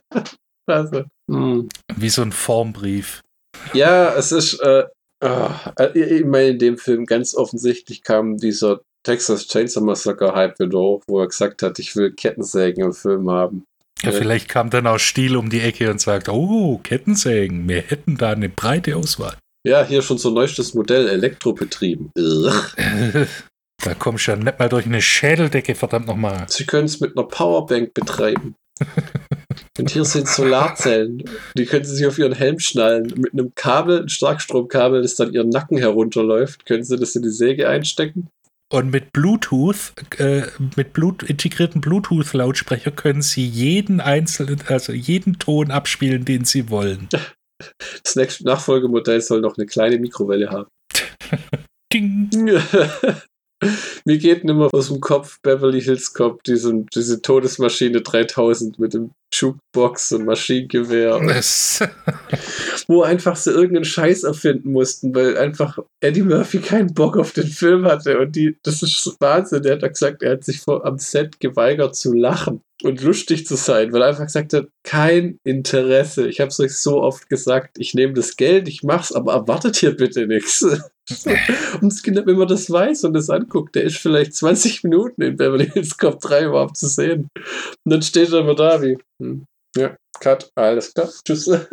[0.65, 1.67] Also, hm.
[1.95, 3.21] Wie so ein Formbrief.
[3.73, 4.83] Ja, es ist, äh,
[5.23, 10.77] äh, ich meine, in dem Film ganz offensichtlich kam dieser Texas Chainsaw Massacre Hype wieder
[10.77, 13.63] hoch, wo er gesagt hat, ich will Kettensägen im Film haben.
[14.03, 14.17] Ja, Ja.
[14.19, 18.29] vielleicht kam dann auch Stiel um die Ecke und sagt, oh, Kettensägen, wir hätten da
[18.31, 19.37] eine breite Auswahl.
[19.65, 22.11] Ja, hier schon so neuestes Modell, Elektrobetrieben.
[23.83, 26.45] Da kommst du ja nicht mal durch eine Schädeldecke, verdammt nochmal.
[26.49, 28.55] Sie können es mit einer Powerbank betreiben.
[29.77, 31.23] Und hier sind Solarzellen.
[31.57, 33.13] Die können Sie sich auf Ihren Helm schnallen.
[33.15, 37.29] Mit einem Kabel, ein Starkstromkabel, das dann Ihren Nacken herunterläuft, können Sie das in die
[37.29, 38.29] Säge einstecken.
[38.71, 40.43] Und mit Bluetooth, äh,
[40.75, 47.09] mit Blut integrierten Bluetooth-Lautsprecher können Sie jeden einzelnen, also jeden Ton abspielen, den Sie wollen.
[48.03, 50.69] Das nächste Nachfolgemodell soll noch eine kleine Mikrowelle haben.
[51.93, 52.29] Ding.
[54.05, 59.11] Mir geht nimmer aus dem Kopf Beverly Hills Cop, diesen, diese Todesmaschine 3000 mit dem
[59.33, 61.19] Jukebox und Maschinengewehr.
[62.87, 67.47] Wo einfach so irgendeinen Scheiß erfinden mussten, weil einfach Eddie Murphy keinen Bock auf den
[67.47, 68.19] Film hatte.
[68.19, 69.63] Und die, das ist Wahnsinn.
[69.63, 73.45] Der hat da gesagt, er hat sich vor, am Set geweigert zu lachen und lustig
[73.45, 76.27] zu sein, weil er einfach gesagt hat, kein Interesse.
[76.27, 79.75] Ich habe es euch so oft gesagt, ich nehme das Geld, ich mach's, aber erwartet
[79.75, 80.65] hier bitte nichts.
[81.81, 85.37] Und es wenn man das weiß und das anguckt, der ist vielleicht 20 Minuten in
[85.37, 87.27] Beverly Hills Cop 3 überhaupt zu sehen.
[87.35, 89.45] Und dann steht er immer da wie, hm,
[89.75, 91.47] ja, Cut, alles klar, tschüss.
[91.47, 91.65] Ja,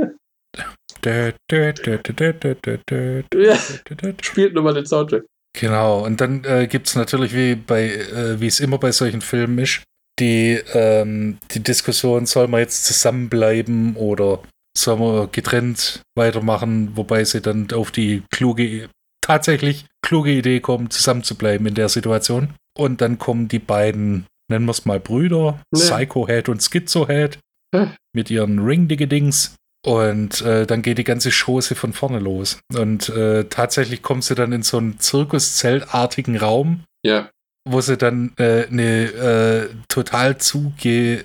[4.23, 5.25] spielt nochmal den Soundtrack.
[5.59, 9.23] Genau, und dann äh, gibt es natürlich, wie bei, äh, wie es immer bei solchen
[9.23, 9.83] Filmen ist,
[10.19, 14.43] die, ähm, die Diskussion, soll man jetzt zusammenbleiben oder
[14.77, 18.91] soll man getrennt weitermachen, wobei sie dann auf die kluge,
[19.27, 22.55] tatsächlich kluge Idee kommen, zusammenzubleiben in der Situation.
[22.79, 25.81] Und dann kommen die beiden, nennen wir es mal Brüder, Ja.
[25.81, 27.39] Psycho-Head und Schizo-Head,
[27.75, 27.91] Hm.
[28.15, 29.55] mit ihren Ring-Dicke-Dings.
[29.85, 32.59] Und äh, dann geht die ganze Chose von vorne los.
[32.75, 37.31] Und äh, tatsächlich kommt sie dann in so einen Zirkuszeltartigen Raum, Ja,
[37.69, 41.25] wo sie dann äh, eine äh, total zugesaute,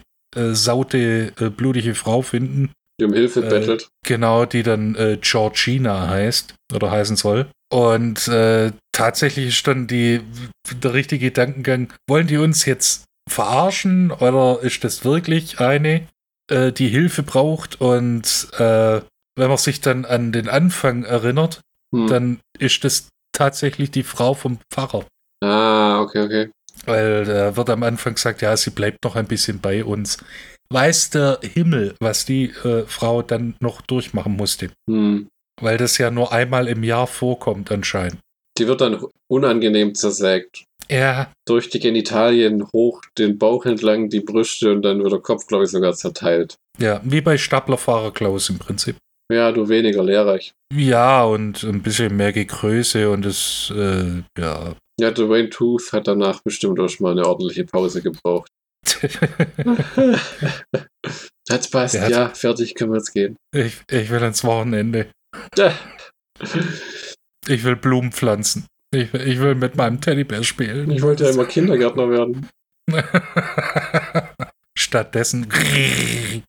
[1.40, 2.72] äh, blutige Frau finden.
[3.00, 3.90] die um Hilfe Äh, bettelt.
[4.06, 7.48] Genau, die dann Georgina heißt oder heißen soll.
[7.72, 10.22] Und äh, tatsächlich ist dann die,
[10.84, 16.08] der richtige Gedankengang, wollen die uns jetzt verarschen oder ist das wirklich eine,
[16.50, 17.80] äh, die Hilfe braucht?
[17.80, 19.02] Und äh,
[19.38, 21.62] wenn man sich dann an den Anfang erinnert,
[21.94, 22.08] Hm.
[22.08, 25.06] dann ist das tatsächlich die Frau vom Pfarrer.
[25.44, 26.52] ah, okay, okay.
[26.86, 30.18] Weil da wird am Anfang gesagt, ja, sie bleibt noch ein bisschen bei uns.
[30.72, 34.72] Weiß der Himmel, was die äh, Frau dann noch durchmachen musste.
[34.90, 35.28] Hm.
[35.62, 38.18] Weil das ja nur einmal im Jahr vorkommt anscheinend.
[38.58, 40.66] Die wird dann unangenehm zersägt.
[40.90, 45.48] Ja, Durch die Genitalien hoch, den Bauch entlang, die Brüste und dann wird der Kopf,
[45.48, 46.56] glaube ich, sogar zerteilt.
[46.80, 48.98] ja, wie bei Staplerfahrer Klaus im Prinzip.
[49.32, 50.52] Ja, du weniger lehrreich.
[50.76, 54.76] Ja, und ein bisschen mehr Gegröße und es, äh, ja.
[55.00, 58.50] Ja, Dwayne Tooth hat danach bestimmt auch schon mal eine ordentliche Pause gebraucht.
[61.50, 63.38] Hat's passt, hat- ja, fertig, können wir jetzt gehen.
[63.56, 65.08] ich, ich will ans Wochenende.
[67.48, 68.68] Ich will Blumen pflanzen.
[68.94, 70.92] Ich, ich will mit meinem Teddybär spielen.
[70.92, 72.48] Ich wollte ja immer Kindergärtner werden.
[74.78, 75.48] Stattdessen.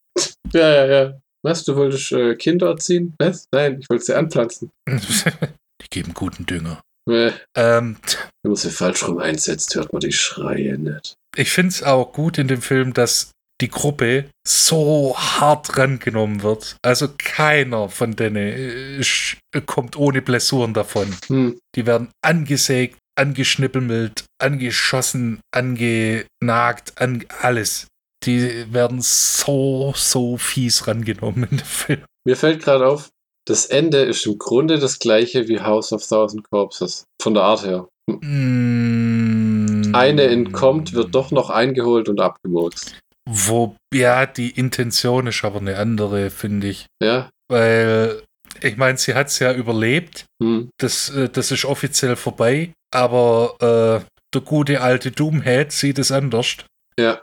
[0.55, 1.19] Ja, ja, ja.
[1.43, 3.15] Was, du wolltest äh, Kinder erziehen?
[3.19, 3.47] Was?
[3.53, 4.71] Nein, ich wollte sie anpflanzen.
[4.87, 6.83] Die geben guten Dünger.
[7.11, 7.97] Äh, Ähm,
[8.43, 11.15] wenn man sie falsch rum einsetzt, hört man die Schreie nicht.
[11.35, 13.31] ich finde es auch gut in dem Film, dass
[13.63, 16.77] die Gruppe so hart rangenommen wird.
[16.83, 21.17] Also keiner von denen äh, sch- kommt ohne Blessuren davon.
[21.29, 21.59] Hm.
[21.75, 27.87] Die werden angesägt, angeschnippelt, angeschossen, angenagt, an alles.
[28.25, 32.05] Die werden so, so fies rangenommen in dem Film.
[32.27, 33.09] Mir fällt gerade auf,
[33.49, 37.05] das Ende ist im Grunde das gleiche wie House of Thousand Corpses.
[37.21, 37.89] Von der Art her.
[38.09, 39.93] Mm.
[39.95, 42.99] Eine entkommt, wird doch noch eingeholt und abgemurkst.
[43.35, 46.87] Wo, ja, die Intention ist aber eine andere, finde ich.
[47.03, 47.31] Ja?
[47.49, 48.23] Weil,
[48.61, 50.27] ich meine, sie hat es ja überlebt.
[50.43, 50.69] Hm.
[50.79, 52.73] Das, äh, das ist offiziell vorbei.
[52.91, 53.57] Aber
[54.03, 56.57] äh, der gute alte Doomhead sieht es anders.
[56.99, 57.23] Ja.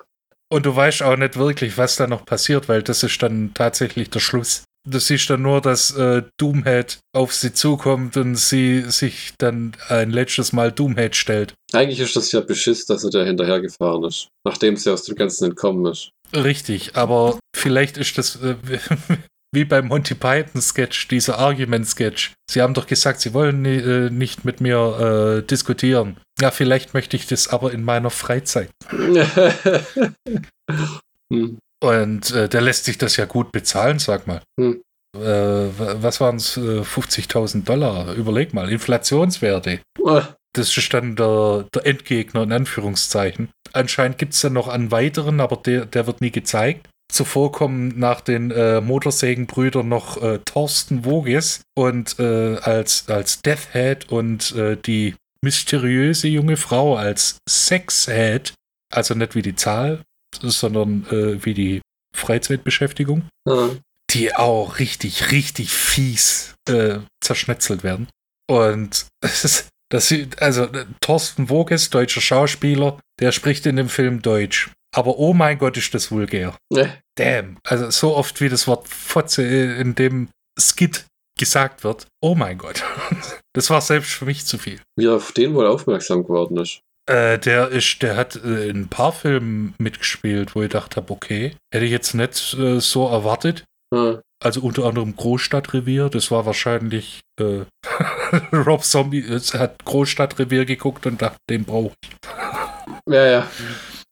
[0.52, 4.10] Und du weißt auch nicht wirklich, was da noch passiert, weil das ist dann tatsächlich
[4.10, 4.63] der Schluss.
[4.88, 10.12] Du siehst dann nur, dass äh, Doomhead auf sie zukommt und sie sich dann ein
[10.12, 11.54] letztes Mal Doomhead stellt.
[11.74, 14.30] Eigentlich ist das ja Beschiss, dass er da hinterhergefahren ist.
[14.46, 16.12] Nachdem sie aus dem Ganzen entkommen ist.
[16.34, 18.56] Richtig, aber vielleicht ist das äh,
[19.52, 22.34] wie beim Monty Python Sketch, dieser Argument Sketch.
[22.50, 26.18] Sie haben doch gesagt, sie wollen äh, nicht mit mir äh, diskutieren.
[26.39, 28.70] Ja, vielleicht möchte ich das aber in meiner Freizeit.
[31.32, 31.58] hm.
[31.82, 34.42] Und äh, der lässt sich das ja gut bezahlen, sag mal.
[34.60, 34.82] Hm.
[35.15, 36.58] Äh, wa- was waren es?
[36.58, 38.13] Äh, 50.000 Dollar.
[38.13, 39.80] Überleg mal, Inflationswerte.
[40.54, 43.50] Das ist dann der, der Endgegner in Anführungszeichen.
[43.72, 46.88] Anscheinend gibt es dann noch einen weiteren, aber der, der wird nie gezeigt.
[47.12, 54.12] Zuvor kommen nach den äh, Motorsägenbrüdern noch äh, Thorsten Woges und äh, als, als Deathhead
[54.12, 58.54] und äh, die mysteriöse junge Frau als Sexhead.
[58.94, 60.02] Also nicht wie die Zahl,
[60.42, 61.82] sondern äh, wie die
[62.15, 63.70] Freizeitbeschäftigung Ah.
[64.12, 68.08] die auch richtig, richtig fies äh, zerschnetzelt werden.
[68.50, 74.22] Und das ist, das also äh, Thorsten Woges, deutscher Schauspieler, der spricht in dem Film
[74.22, 74.72] Deutsch.
[74.96, 76.58] Aber oh mein Gott, ist das vulgär.
[76.72, 77.00] Ne.
[77.15, 77.58] Damn.
[77.63, 81.06] Also so oft wie das Wort Fotze äh, in dem Skit
[81.38, 82.08] gesagt wird.
[82.22, 82.84] Oh mein Gott.
[83.54, 84.80] Das war selbst für mich zu viel.
[84.96, 86.82] Wie er auf den wohl aufmerksam geworden ist.
[87.10, 91.12] Äh, der ist, der hat äh, in ein paar Filmen mitgespielt, wo ich gedacht habe,
[91.12, 93.63] okay, hätte ich jetzt nicht äh, so erwartet.
[93.91, 94.19] Ah.
[94.43, 97.62] Also unter anderem Großstadtrevier, das war wahrscheinlich äh,
[98.56, 102.10] Rob Zombie äh, hat Großstadtrevier geguckt und dachte, den brauche ich.
[103.12, 103.48] Ja, ja.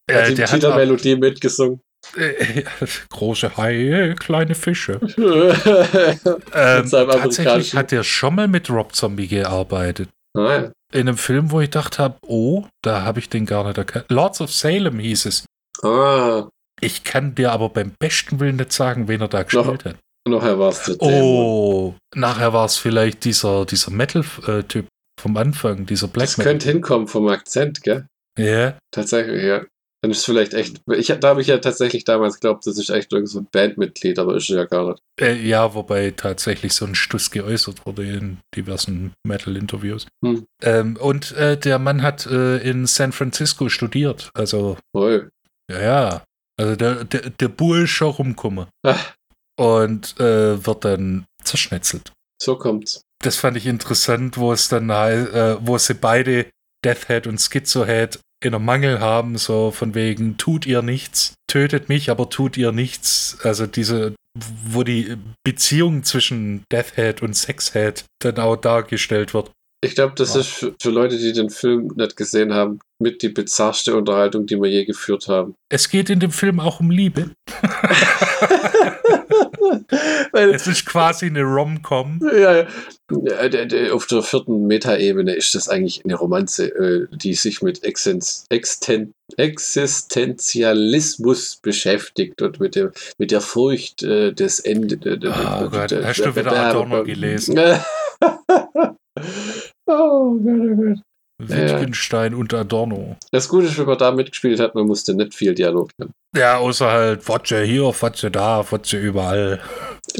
[0.09, 1.79] Äh, Hat die der Titelmelodie mitgesungen.
[3.09, 4.99] große Haie, kleine Fische.
[6.53, 10.09] Ähm, tatsächlich hat er schon mal mit Rob Zombie gearbeitet.
[10.37, 10.71] Ja.
[10.93, 14.05] In einem Film, wo ich gedacht habe, oh, da habe ich den gar nicht erkannt.
[14.09, 15.45] Lords of Salem hieß es.
[15.83, 16.47] ah,
[16.81, 19.95] Ich kann dir aber beim besten Willen nicht sagen, wen er da gespielt hat.
[20.27, 20.95] nachher war es der.
[21.01, 24.87] Oh, nachher war es vielleicht dieser, dieser Metal-Typ
[25.19, 26.53] vom Anfang, dieser Black Das Metal.
[26.53, 28.05] könnte hinkommen vom Akzent, gell?
[28.37, 29.63] Ja, Tatsächlich, ja.
[30.01, 30.81] Dann ist es vielleicht echt.
[30.95, 34.19] Ich, da habe ich ja tatsächlich damals geglaubt, das ist echt irgend so ein Bandmitglied,
[34.19, 35.01] aber ist ja gar nicht.
[35.19, 40.05] äh, ja, wobei tatsächlich so ein Stuss geäußert wurde in diversen Metal-Interviews.
[40.23, 40.45] Hm.
[40.61, 44.29] Ähm, und äh, der Mann hat äh, in San Francisco studiert.
[44.35, 45.09] Also, Oh.
[45.71, 46.23] ja, ja.
[46.59, 48.67] Also der, der, der Bursche rumkomme.
[48.83, 49.13] Ach,
[49.59, 52.11] Und äh, wird dann zerschnetzelt.
[52.41, 53.01] so kommt's.
[53.23, 56.45] Das fand ich interessant, wo es dann, äh, wo sie beide,
[56.85, 62.09] Deathhead und Schizohead, in einem Mangel haben, so von wegen, tut ihr nichts, tötet mich,
[62.09, 63.37] aber tut ihr nichts.
[63.43, 64.15] Also diese,
[64.65, 69.51] wo die Beziehung zwischen Deathhead und Sexhead dann auch dargestellt wird.
[69.81, 70.39] Ich glaube, das Ja.
[70.41, 74.59] ist für, für Leute, die den Film nicht gesehen haben, mit die bizarrste Unterhaltung, die
[74.59, 75.53] wir je geführt haben.
[75.69, 77.29] Es geht in dem Film auch um Liebe.
[80.33, 82.19] Es ist quasi eine Rom-Com.
[82.37, 82.67] ja, ja,
[83.93, 91.57] auf der vierten Metaebene ist das eigentlich eine Romanze, äh, die sich mit Existen Existenzialismus
[91.61, 94.97] beschäftigt und mit der, mit der Furcht äh, des Ende.
[95.25, 97.57] Oh Gott, hast du wieder Adorno gelesen?
[99.87, 100.99] oh Gott, oh Gott.
[101.39, 103.15] Wittgenstein und Adorno.
[103.31, 106.11] Das Gute ist, wenn man da mitgespielt hat, man musste nicht viel Dialog haben.
[106.35, 109.61] Ja, außer halt Fotze hier, Fotze da, Fotze überall.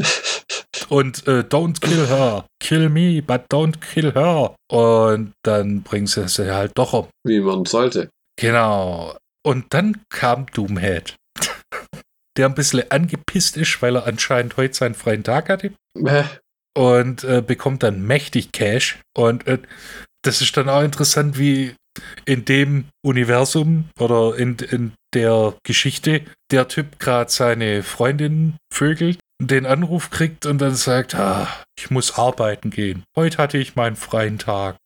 [0.89, 2.45] Und äh, don't kill her.
[2.61, 4.55] Kill me, but don't kill her.
[4.71, 7.07] Und dann bringen sie sie halt doch um.
[7.25, 8.09] Wie man sollte.
[8.39, 9.17] Genau.
[9.45, 11.15] Und dann kam Doomhead.
[12.37, 15.73] Der ein bisschen angepisst ist, weil er anscheinend heute seinen freien Tag hatte.
[15.97, 16.23] Äh,
[16.77, 18.99] Und äh, bekommt dann mächtig Cash.
[19.15, 19.57] Und äh,
[20.21, 21.73] das ist dann auch interessant, wie
[22.25, 26.21] in dem Universum oder in, in der Geschichte
[26.51, 32.17] der Typ gerade seine Freundin vögelt, den Anruf kriegt und dann sagt, ah, ich muss
[32.17, 33.03] arbeiten gehen.
[33.15, 34.77] Heute hatte ich meinen freien Tag.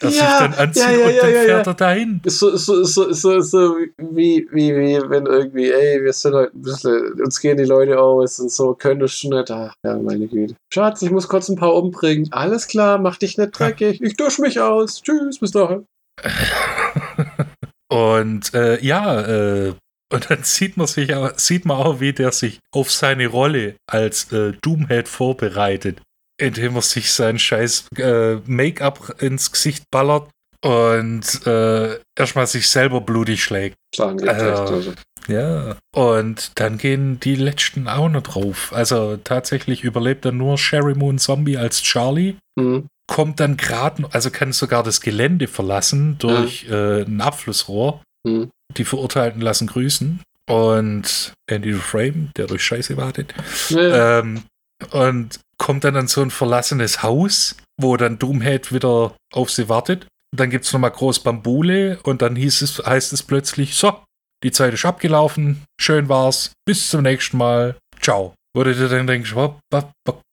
[0.00, 2.20] Sich Ja, dann anzieht ja, ja, und ja, dann fährt er dahin.
[2.24, 5.70] Ist so, ist so, ist so, ist so, ist so wie, wie, wie, wenn irgendwie,
[5.70, 9.30] ey, wir sind heute ein bisschen, uns gehen die Leute aus und so, könntest du
[9.30, 9.50] nicht.
[9.50, 10.54] Ach, ja, meine Güte.
[10.72, 12.28] Schatz, ich muss kurz ein paar umbringen.
[12.30, 14.00] Alles klar, mach dich nicht dreckig.
[14.00, 15.02] Ich dusche mich aus.
[15.02, 15.84] Tschüss, bis dahin.
[17.90, 19.74] Und äh, ja, äh,
[20.12, 23.76] und dann sieht man sich auch, sieht man auch, wie der sich auf seine Rolle
[23.86, 26.00] als äh, Doomhead vorbereitet,
[26.40, 30.30] indem er sich sein scheiß äh, Make-up ins Gesicht ballert
[30.64, 33.76] und äh, erstmal sich selber blutig schlägt.
[33.98, 34.94] Äh, also.
[35.28, 35.76] Ja.
[35.94, 38.72] Und dann gehen die letzten auch noch drauf.
[38.72, 42.36] Also tatsächlich überlebt dann nur Sherry Moon Zombie als Charlie.
[42.58, 42.86] Hm.
[43.06, 48.02] Kommt dann gerade, also kann sogar das Gelände verlassen durch äh, ein Abflussrohr.
[48.26, 48.50] Hm.
[48.76, 50.20] Die Verurteilten lassen grüßen.
[50.48, 53.34] Und Andy Frame, der durch Scheiße wartet.
[53.68, 54.44] Ja, Ähm,
[54.92, 60.06] und kommt dann an so ein verlassenes Haus, wo dann Doomhead wieder auf sie wartet.
[60.32, 63.98] Und dann gibt es nochmal groß Bambule und dann hieß es, heißt es plötzlich, so,
[64.44, 68.34] die Zeit ist abgelaufen, schön war's, bis zum nächsten Mal, ciao.
[68.54, 69.34] Wo du dir dann denkst,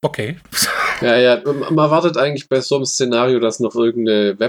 [0.03, 0.37] okay.
[1.01, 1.41] ja, ja.
[1.43, 4.39] Man wartet eigentlich bei so einem Szenario, dass noch irgendeine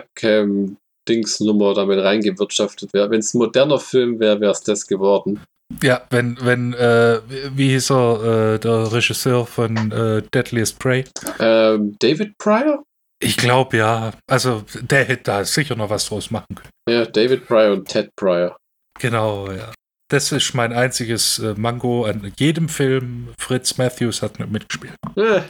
[1.06, 3.10] Webcam-Dingsnummer damit reingewirtschaftet wäre.
[3.10, 5.40] Wenn es ein moderner Film wäre, wäre es das geworden.
[5.82, 7.20] Ja, wenn, wenn, äh,
[7.54, 11.04] wie hieß er, äh, der Regisseur von äh, Deadliest Prey?
[11.40, 12.84] Ähm, David Pryor?
[13.20, 14.12] Ich glaube ja.
[14.30, 16.70] Also, der hätte da sicher noch was draus machen können.
[16.88, 18.56] Ja, David Pryor und Ted Pryor.
[19.00, 19.72] Genau, ja.
[20.08, 23.30] Das ist mein einziges äh, Mango an jedem Film.
[23.40, 24.94] Fritz Matthews hat mit mitgespielt.
[25.16, 25.40] Äh,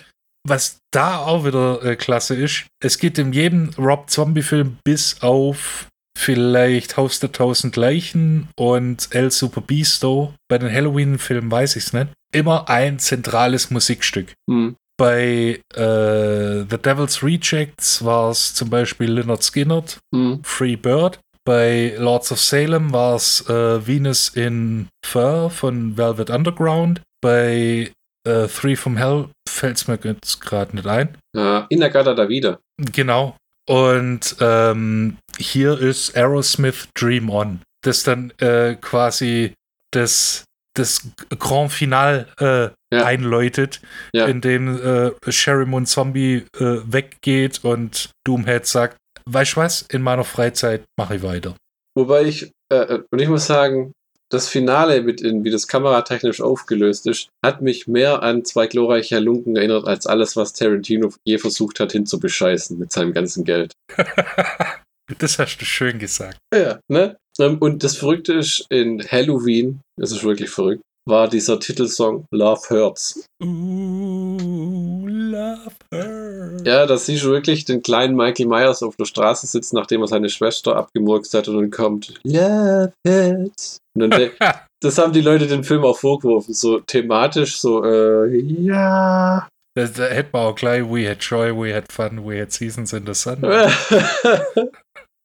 [0.48, 5.88] Was da auch wieder äh, klasse ist, es gibt in jedem Rob Zombie-Film bis auf
[6.16, 10.34] vielleicht Haus der Tausend Leichen und El Super Beasto.
[10.48, 12.08] Bei den Halloween-Filmen weiß ich es nicht.
[12.32, 14.32] Immer ein zentrales Musikstück.
[14.48, 14.76] hm.
[14.98, 20.40] Bei äh, The Devil's Rejects war es zum Beispiel Leonard Skinnert, Hm.
[20.42, 21.18] Free Bird.
[21.44, 27.02] Bei Lords of Salem war es äh, Venus in Fur von Velvet Underground.
[27.22, 27.92] Bei
[28.26, 31.16] äh, Three from Hell fällt es mir jetzt gerade nicht ein.
[31.34, 32.58] Ja, Inagata da wieder.
[32.92, 33.36] Genau.
[33.68, 39.54] Und ähm, hier ist Aerosmith Dream On, das dann äh, quasi
[39.92, 40.44] das,
[40.76, 41.08] das
[41.38, 43.04] Grand Final äh, Ja.
[43.04, 43.80] einläutet,
[44.12, 44.26] Ja.
[44.26, 48.96] in dem äh, Sherry Moon Zombie äh, weggeht und Doomhead sagt,
[49.28, 51.56] weißt du was, in meiner Freizeit mache ich weiter.
[51.96, 53.92] Wobei ich, äh, und ich muss sagen,
[54.30, 59.18] das Finale, mit in, wie das kameratechnisch aufgelöst ist, hat mich mehr an zwei glorreiche
[59.20, 63.72] Lunken erinnert, als alles, was Tarantino je versucht hat, hinzubescheißen mit seinem ganzen Geld.
[65.18, 66.38] das hast du schön gesagt.
[66.52, 67.16] Ja, ne?
[67.38, 72.60] Ähm, Und das Verrückte ist, in Halloween, das ist wirklich verrückt, war dieser Titelsong Love
[72.68, 73.24] Hurts.
[73.42, 76.56] Ooh, love her.
[76.64, 80.08] Ja, da siehst du wirklich den kleinen Michael Myers auf der Straße sitzen, nachdem er
[80.08, 83.78] seine Schwester abgemurkst hat und dann kommt Love Hurts.
[83.94, 84.30] Und dann
[84.82, 89.48] das haben die Leute den Film auch vorgeworfen, so thematisch, so, äh, ja.
[89.74, 92.92] Da, da hätten wir auch gleich We had joy, we had fun, we had seasons
[92.92, 93.42] in the sun.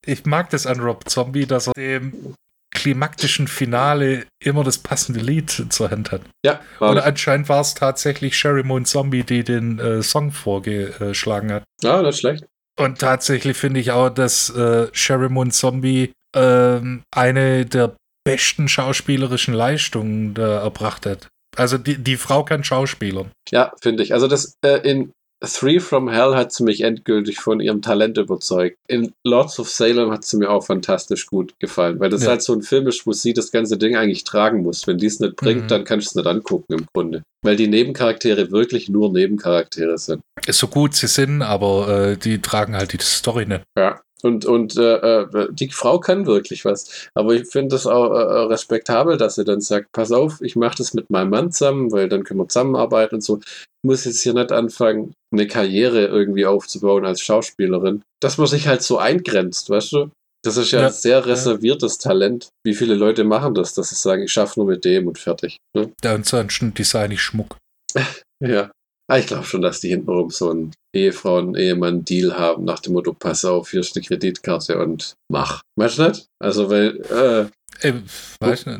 [0.06, 2.34] Ich mag das an Rob Zombie, dass er dem
[2.74, 6.22] klimaktischen Finale immer das passende Lied zur Hand hat.
[6.46, 11.64] ja, war, anscheinend war es tatsächlich Sherry Moon Zombie, die den äh, Song vorgeschlagen hat.
[11.82, 12.46] ja, nicht schlecht.
[12.80, 19.54] Und tatsächlich finde ich auch, dass äh, Sherry Moon Zombie ähm, eine der besten schauspielerischen
[19.54, 21.28] Leistungen da erbracht hat.
[21.58, 23.32] Also die, die Frau kann Schauspielern.
[23.50, 24.14] Ja, finde ich.
[24.14, 25.12] Also das äh, in
[25.44, 28.78] Three from Hell hat sie mich endgültig von ihrem Talent überzeugt.
[28.88, 32.30] In Lords of Salem hat sie mir auch fantastisch gut gefallen, weil das Ja.
[32.30, 34.86] halt so ein Film ist, wo sie das ganze Ding eigentlich tragen muss.
[34.86, 35.68] Wenn die es nicht bringt, Mhm.
[35.68, 37.24] dann kannst du es nicht angucken im Grunde.
[37.44, 40.22] Weil die Nebencharaktere wirklich nur Nebencharaktere sind.
[40.48, 43.64] So gut sie sind, aber äh, die tragen halt die Story nicht.
[43.76, 44.00] Ja.
[44.24, 47.10] Und, und äh, äh, die Frau kann wirklich was.
[47.16, 50.78] Aber ich finde das auch äh, respektabel, dass sie dann sagt, pass auf, ich mache
[50.78, 53.40] das mit meinem Mann zusammen, weil dann können wir zusammenarbeiten und so.
[53.40, 58.04] Ich muss jetzt hier nicht anfangen, eine Karriere irgendwie aufzubauen als Schauspielerin.
[58.22, 60.10] Dass man sich halt so eingrenzt, weißt du?
[60.44, 60.88] Das ist ja, Ja.
[60.88, 62.50] ein sehr reserviertes Talent.
[62.64, 65.58] Wie viele Leute machen das, dass sie sagen, ich schaffe nur mit dem und fertig.
[65.76, 65.92] Ne?
[66.04, 67.58] Ja, ansonsten design ich Schmuck.
[68.44, 68.72] Ja.
[69.12, 73.44] Ah, ich glaube schon, dass die hintenrum so einen Ehefrauen-Ehemann-Deal haben, nach dem Motto, pass
[73.44, 75.64] auf, hier ist eine Kreditkarte und mach.
[75.78, 76.28] Weißt du nicht?
[76.40, 77.94] Also, weil, äh, äh,
[78.40, 78.80] weiß nicht,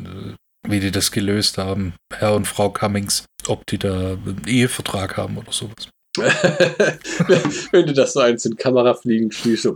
[0.66, 5.36] wie die das gelöst haben, Herr und Frau Cummings, ob die da einen Ehevertrag haben
[5.36, 5.90] oder sowas.
[6.16, 9.68] wenn du das so eins in Kamera fliegen schließt.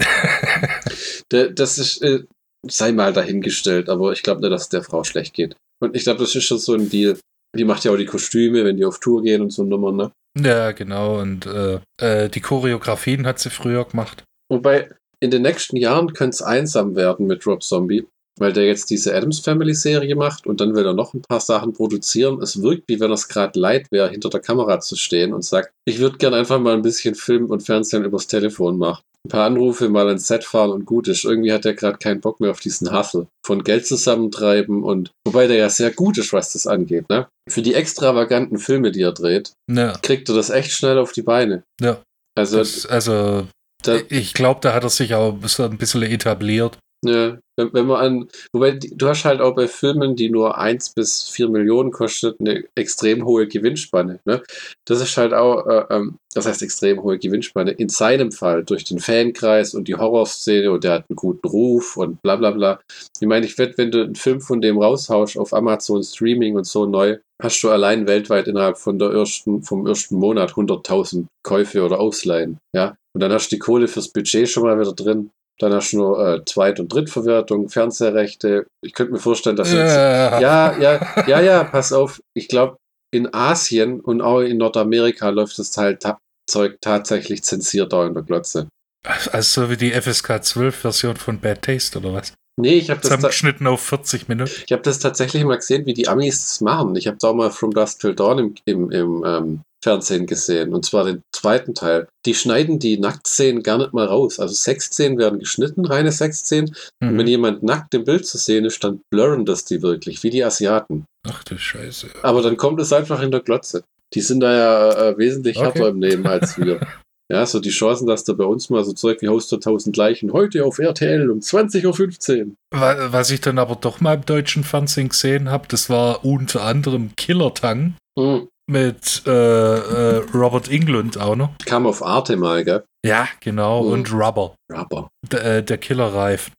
[1.28, 2.24] das ist, äh,
[2.68, 5.54] sei mal dahingestellt, aber ich glaube nicht, dass es der Frau schlecht geht.
[5.80, 7.16] Und ich glaube, das ist schon so ein Deal.
[7.56, 10.12] Die macht ja auch die Kostüme, wenn die auf Tour gehen und so Nummern, ne?
[10.38, 11.20] Ja, genau.
[11.20, 14.24] Und äh, äh, die Choreografien hat sie früher gemacht.
[14.50, 14.90] Wobei,
[15.20, 18.06] in den nächsten Jahren könnte es einsam werden mit Rob Zombie,
[18.40, 21.40] weil der jetzt diese Adams Family Serie macht und dann will er noch ein paar
[21.40, 22.40] Sachen produzieren.
[22.42, 25.70] Es wirkt, wie wenn es gerade leid wäre, hinter der Kamera zu stehen und sagt,
[25.86, 29.02] ich würde gerne einfach mal ein bisschen Film und Fernsehen übers Telefon machen.
[29.26, 31.24] Ein paar Anrufe, mal ins Set fahren und gut ist.
[31.24, 35.46] Irgendwie hat er gerade keinen Bock mehr auf diesen Hustle von Geld zusammentreiben und wobei
[35.48, 37.26] der ja sehr gut ist, was das angeht, ne?
[37.50, 41.22] Für die extravaganten Filme, die er dreht, Ja, kriegt er das echt schnell auf die
[41.22, 41.64] Beine.
[41.80, 42.00] ja.
[42.36, 43.48] Also, Das, also,
[43.82, 46.78] da, ich glaube, da hat er sich auch so ein bisschen etabliert.
[47.04, 50.94] Ja, wenn, wenn man an, wobei du hast halt auch bei Filmen, die nur 1
[50.94, 54.18] bis 4 Millionen kostet, eine extrem hohe Gewinnspanne.
[54.24, 54.42] Ne?
[54.84, 57.70] Das ist halt auch, äh, ähm, das heißt extrem hohe Gewinnspanne.
[57.70, 61.96] In seinem Fall durch den Fankreis und die Horrorszene und der hat einen guten Ruf
[61.96, 62.80] und bla bla bla.
[63.20, 66.64] Ich meine, ich wette, wenn du einen Film von dem raushaust auf Amazon Streaming und
[66.64, 71.84] so neu, hast du allein weltweit innerhalb von der ersten, vom ersten Monat 100.000 Käufe
[71.84, 72.58] oder Ausleihen.
[72.74, 75.30] Ja, und dann hast du die Kohle fürs Budget schon mal wieder drin.
[75.58, 78.66] Dann hast du nur äh, Zweit- und Drittverwertung, Fernsehrechte.
[78.80, 79.94] Ich könnte mir vorstellen, dass jetzt.
[79.94, 82.20] Ja, Ja, ja, ja, ja, pass auf.
[82.34, 82.76] Ich glaube,
[83.10, 88.14] in Asien und auch in Nordamerika läuft das Teil ta Zeug tatsächlich zensiert da in
[88.14, 88.68] der Glotze.
[89.04, 92.32] Also so wie die FSK 12 Version von Bad Taste oder was?
[92.58, 94.50] Nee, ich habe das, Zusammengeschnitten auf 40 Minuten.
[94.66, 96.94] ich hab das tatsächlich mal gesehen, wie die Amis das machen.
[96.96, 100.74] Ich habe da mal From Dusk Till Dawn im, im, im ähm, Fernsehen gesehen.
[100.74, 102.08] Und zwar den zweiten Teil.
[102.26, 104.40] Die schneiden die Nacktszenen gar nicht mal raus.
[104.40, 106.70] Also Sexszenen werden geschnitten, reine Sexszenen.
[107.00, 107.26] Und wenn Mhm.
[107.26, 111.04] jemand nackt im Bild zu sehen ist, dann blurren das die wirklich, wie die Asiaten.
[111.28, 112.08] Ach du Scheiße.
[112.22, 113.84] Aber dann kommt es einfach in der Glotze.
[114.14, 115.66] Die sind da ja äh, wesentlich Okay.
[115.66, 116.80] härter im Leben als wir.
[117.30, 119.96] Ja, so die Chancen, dass da bei uns mal so Zeug wie Haus der 1000
[119.98, 122.52] Leichen heute auf RTL um 20.15 Uhr.
[122.70, 126.62] Wa- Was ich dann aber doch mal im deutschen Fernsehen gesehen habe, das war unter
[126.62, 128.48] anderem Killer Tang Hm.
[128.66, 131.50] mit äh, äh, Robert Englund auch noch.
[131.66, 132.84] Kam auf Arte mal, gell?
[133.04, 133.82] Ja, genau.
[133.84, 133.92] Mhm.
[133.92, 135.08] Und Rubber, Rubber.
[135.30, 136.52] d- äh, der Killerreifen.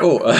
[0.00, 0.20] Oh.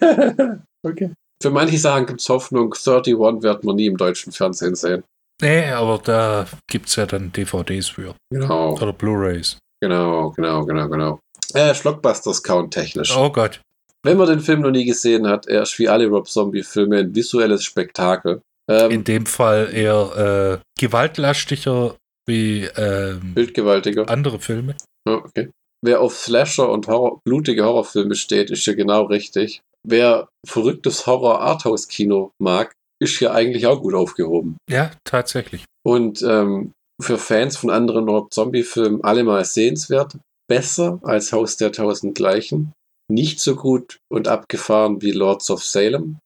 [0.86, 1.10] okay.
[1.42, 2.72] Für manche Sachen gibt es Hoffnung.
[2.72, 5.02] 31 wird man nie im deutschen Fernsehen sehen.
[5.42, 8.14] Nee, aber da gibt es ja dann DVDs für.
[8.30, 9.58] Genau, Oder Blu-Rays.
[9.82, 11.20] genau, genau, genau, genau.
[11.54, 13.16] Äh, Schlockbusters count technisch.
[13.16, 13.60] Oh Gott.
[14.04, 17.14] Wenn man den Film noch nie gesehen hat, er ist wie alle Rob Zombie-Filme ein
[17.14, 18.42] visuelles Spektakel.
[18.70, 24.08] Ähm, In dem Fall eher äh, gewaltlastiger wie ähm, bildgewaltiger.
[24.08, 24.76] andere Filme.
[25.06, 25.50] Ja, okay.
[25.82, 29.60] Wer auf Slasher und Horror, blutige Horrorfilme steht, ist hier genau richtig.
[29.86, 34.56] Wer verrücktes Horror-Arthouse-Kino mag, ist hier eigentlich auch gut aufgehoben.
[34.70, 35.64] Ja, tatsächlich.
[35.84, 40.16] Und ähm, für Fans von anderen Rob-Zombie-Filmen allemal sehenswert.
[40.48, 42.72] Besser als Haus der Tausend Leichen.
[43.10, 46.18] Nicht so gut und abgefahren wie Lords of Salem.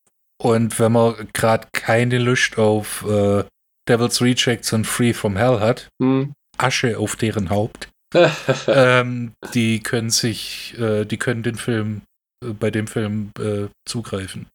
[0.43, 3.45] Und wenn man gerade keine Lust auf äh,
[3.89, 6.33] Devil's Rejects und Free from Hell hat, Hm.
[6.59, 7.89] Asche auf deren Haupt,
[8.67, 12.03] ähm, die können sich, äh, die können den Film,
[12.45, 14.47] äh, bei dem Film äh, zugreifen.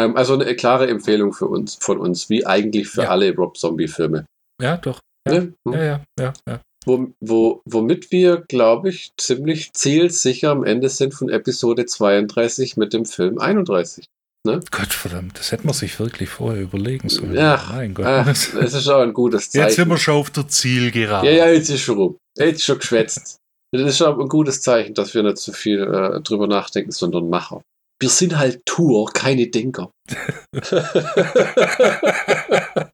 [0.00, 3.10] Ähm, also eine klare Empfehlung für uns, von uns, wie eigentlich für Ja.
[3.10, 4.24] alle Rob-Zombie-Filme.
[4.60, 5.00] Ja, doch.
[5.28, 5.34] Ja.
[5.34, 5.54] Ne?
[5.66, 5.72] Hm.
[5.74, 6.60] Ja, ja, ja, ja.
[6.86, 12.92] Wo, wo, womit wir, glaube ich, ziemlich zielsicher am Ende sind von Episode 32 mit
[12.94, 14.06] dem Film 31.
[14.46, 17.34] Gott verdammt, das hätte man sich wirklich vorher überlegen sollen.
[17.34, 18.06] Ja, mein Gott.
[18.06, 19.66] Ah, es ist auch ein gutes Zeichen.
[19.66, 21.26] Jetzt sind wir schon auf der Zielgerade.
[21.26, 22.16] ja, ja, jetzt ist schon rum.
[22.38, 23.36] Jetzt ist schon geschwätzt.
[23.72, 27.28] Das ist auch ein gutes Zeichen, dass wir nicht zu viel äh, drüber nachdenken, sondern
[27.28, 27.60] Macher.
[28.00, 29.90] Wir sind halt Tour, keine Denker.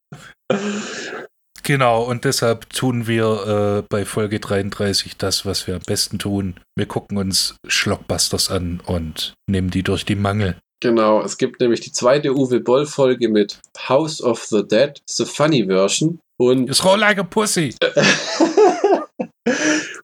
[1.63, 6.61] Genau, und deshalb tun wir äh, bei Folge 33 das, was wir am besten tun.
[6.77, 10.57] Wir gucken uns Schlockbusters an und nehmen die durch die Mangel.
[10.81, 15.67] genau, es gibt nämlich die zweite Uwe Boll-Folge mit House of the Dead, The Funny
[15.67, 16.21] Version.
[16.39, 17.75] Und It's roll like a pussy.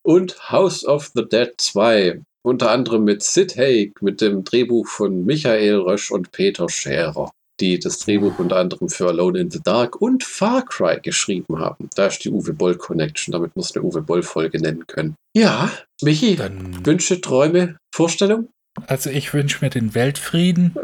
[0.02, 2.20] und House of the Dead 2.
[2.44, 7.30] Unter anderem mit Sid Haig, mit dem Drehbuch von Michael Rösch und Peter Scherer,
[7.60, 11.88] die das Drehbuch unter anderem für Alone in the Dark und Far Cry geschrieben haben.
[11.94, 15.14] Da ist die Uwe Boll Connection, damit muss eine Uwe Boll Folge nennen können.
[15.36, 15.70] Ja,
[16.02, 18.48] Michi, Dann, Wünsche, Träume, Vorstellung?
[18.86, 20.74] also ich wünsche mir den Weltfrieden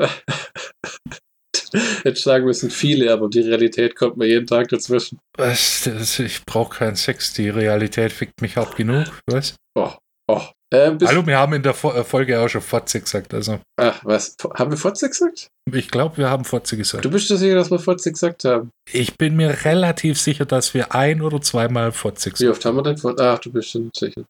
[2.02, 5.18] Hätte sagen müssen viele, aber die Realität kommt mir jeden Tag dazwischen.
[5.36, 5.82] Was?
[5.84, 9.04] Das, ich brauche keinen Sex, die Realität fickt mich hart genug.
[9.26, 9.56] Was?
[9.74, 9.92] Oh,
[10.28, 10.42] oh.
[10.70, 13.32] Bis, Hallo, wir haben in der Fo- äh, Folge auch schon Fotze gesagt.
[13.32, 14.36] Also, ach, was?
[14.58, 15.48] Haben wir Fotze gesagt?
[15.72, 17.06] ich glaube, wir haben Fotze gesagt.
[17.06, 18.68] Du bist dir sicher, dass wir Fotze gesagt haben?
[18.92, 22.76] Ich bin mir relativ sicher, dass wir ein oder zweimal Fotze Wie gesagt oft haben
[22.76, 23.24] wir denn Fotze?
[23.30, 24.22] Ach, du bist schon sicher.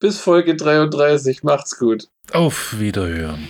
[0.00, 1.42] Bis Folge 33.
[1.42, 2.06] Macht's gut.
[2.32, 2.44] haben.
[2.44, 3.48] Auf Wiederhören.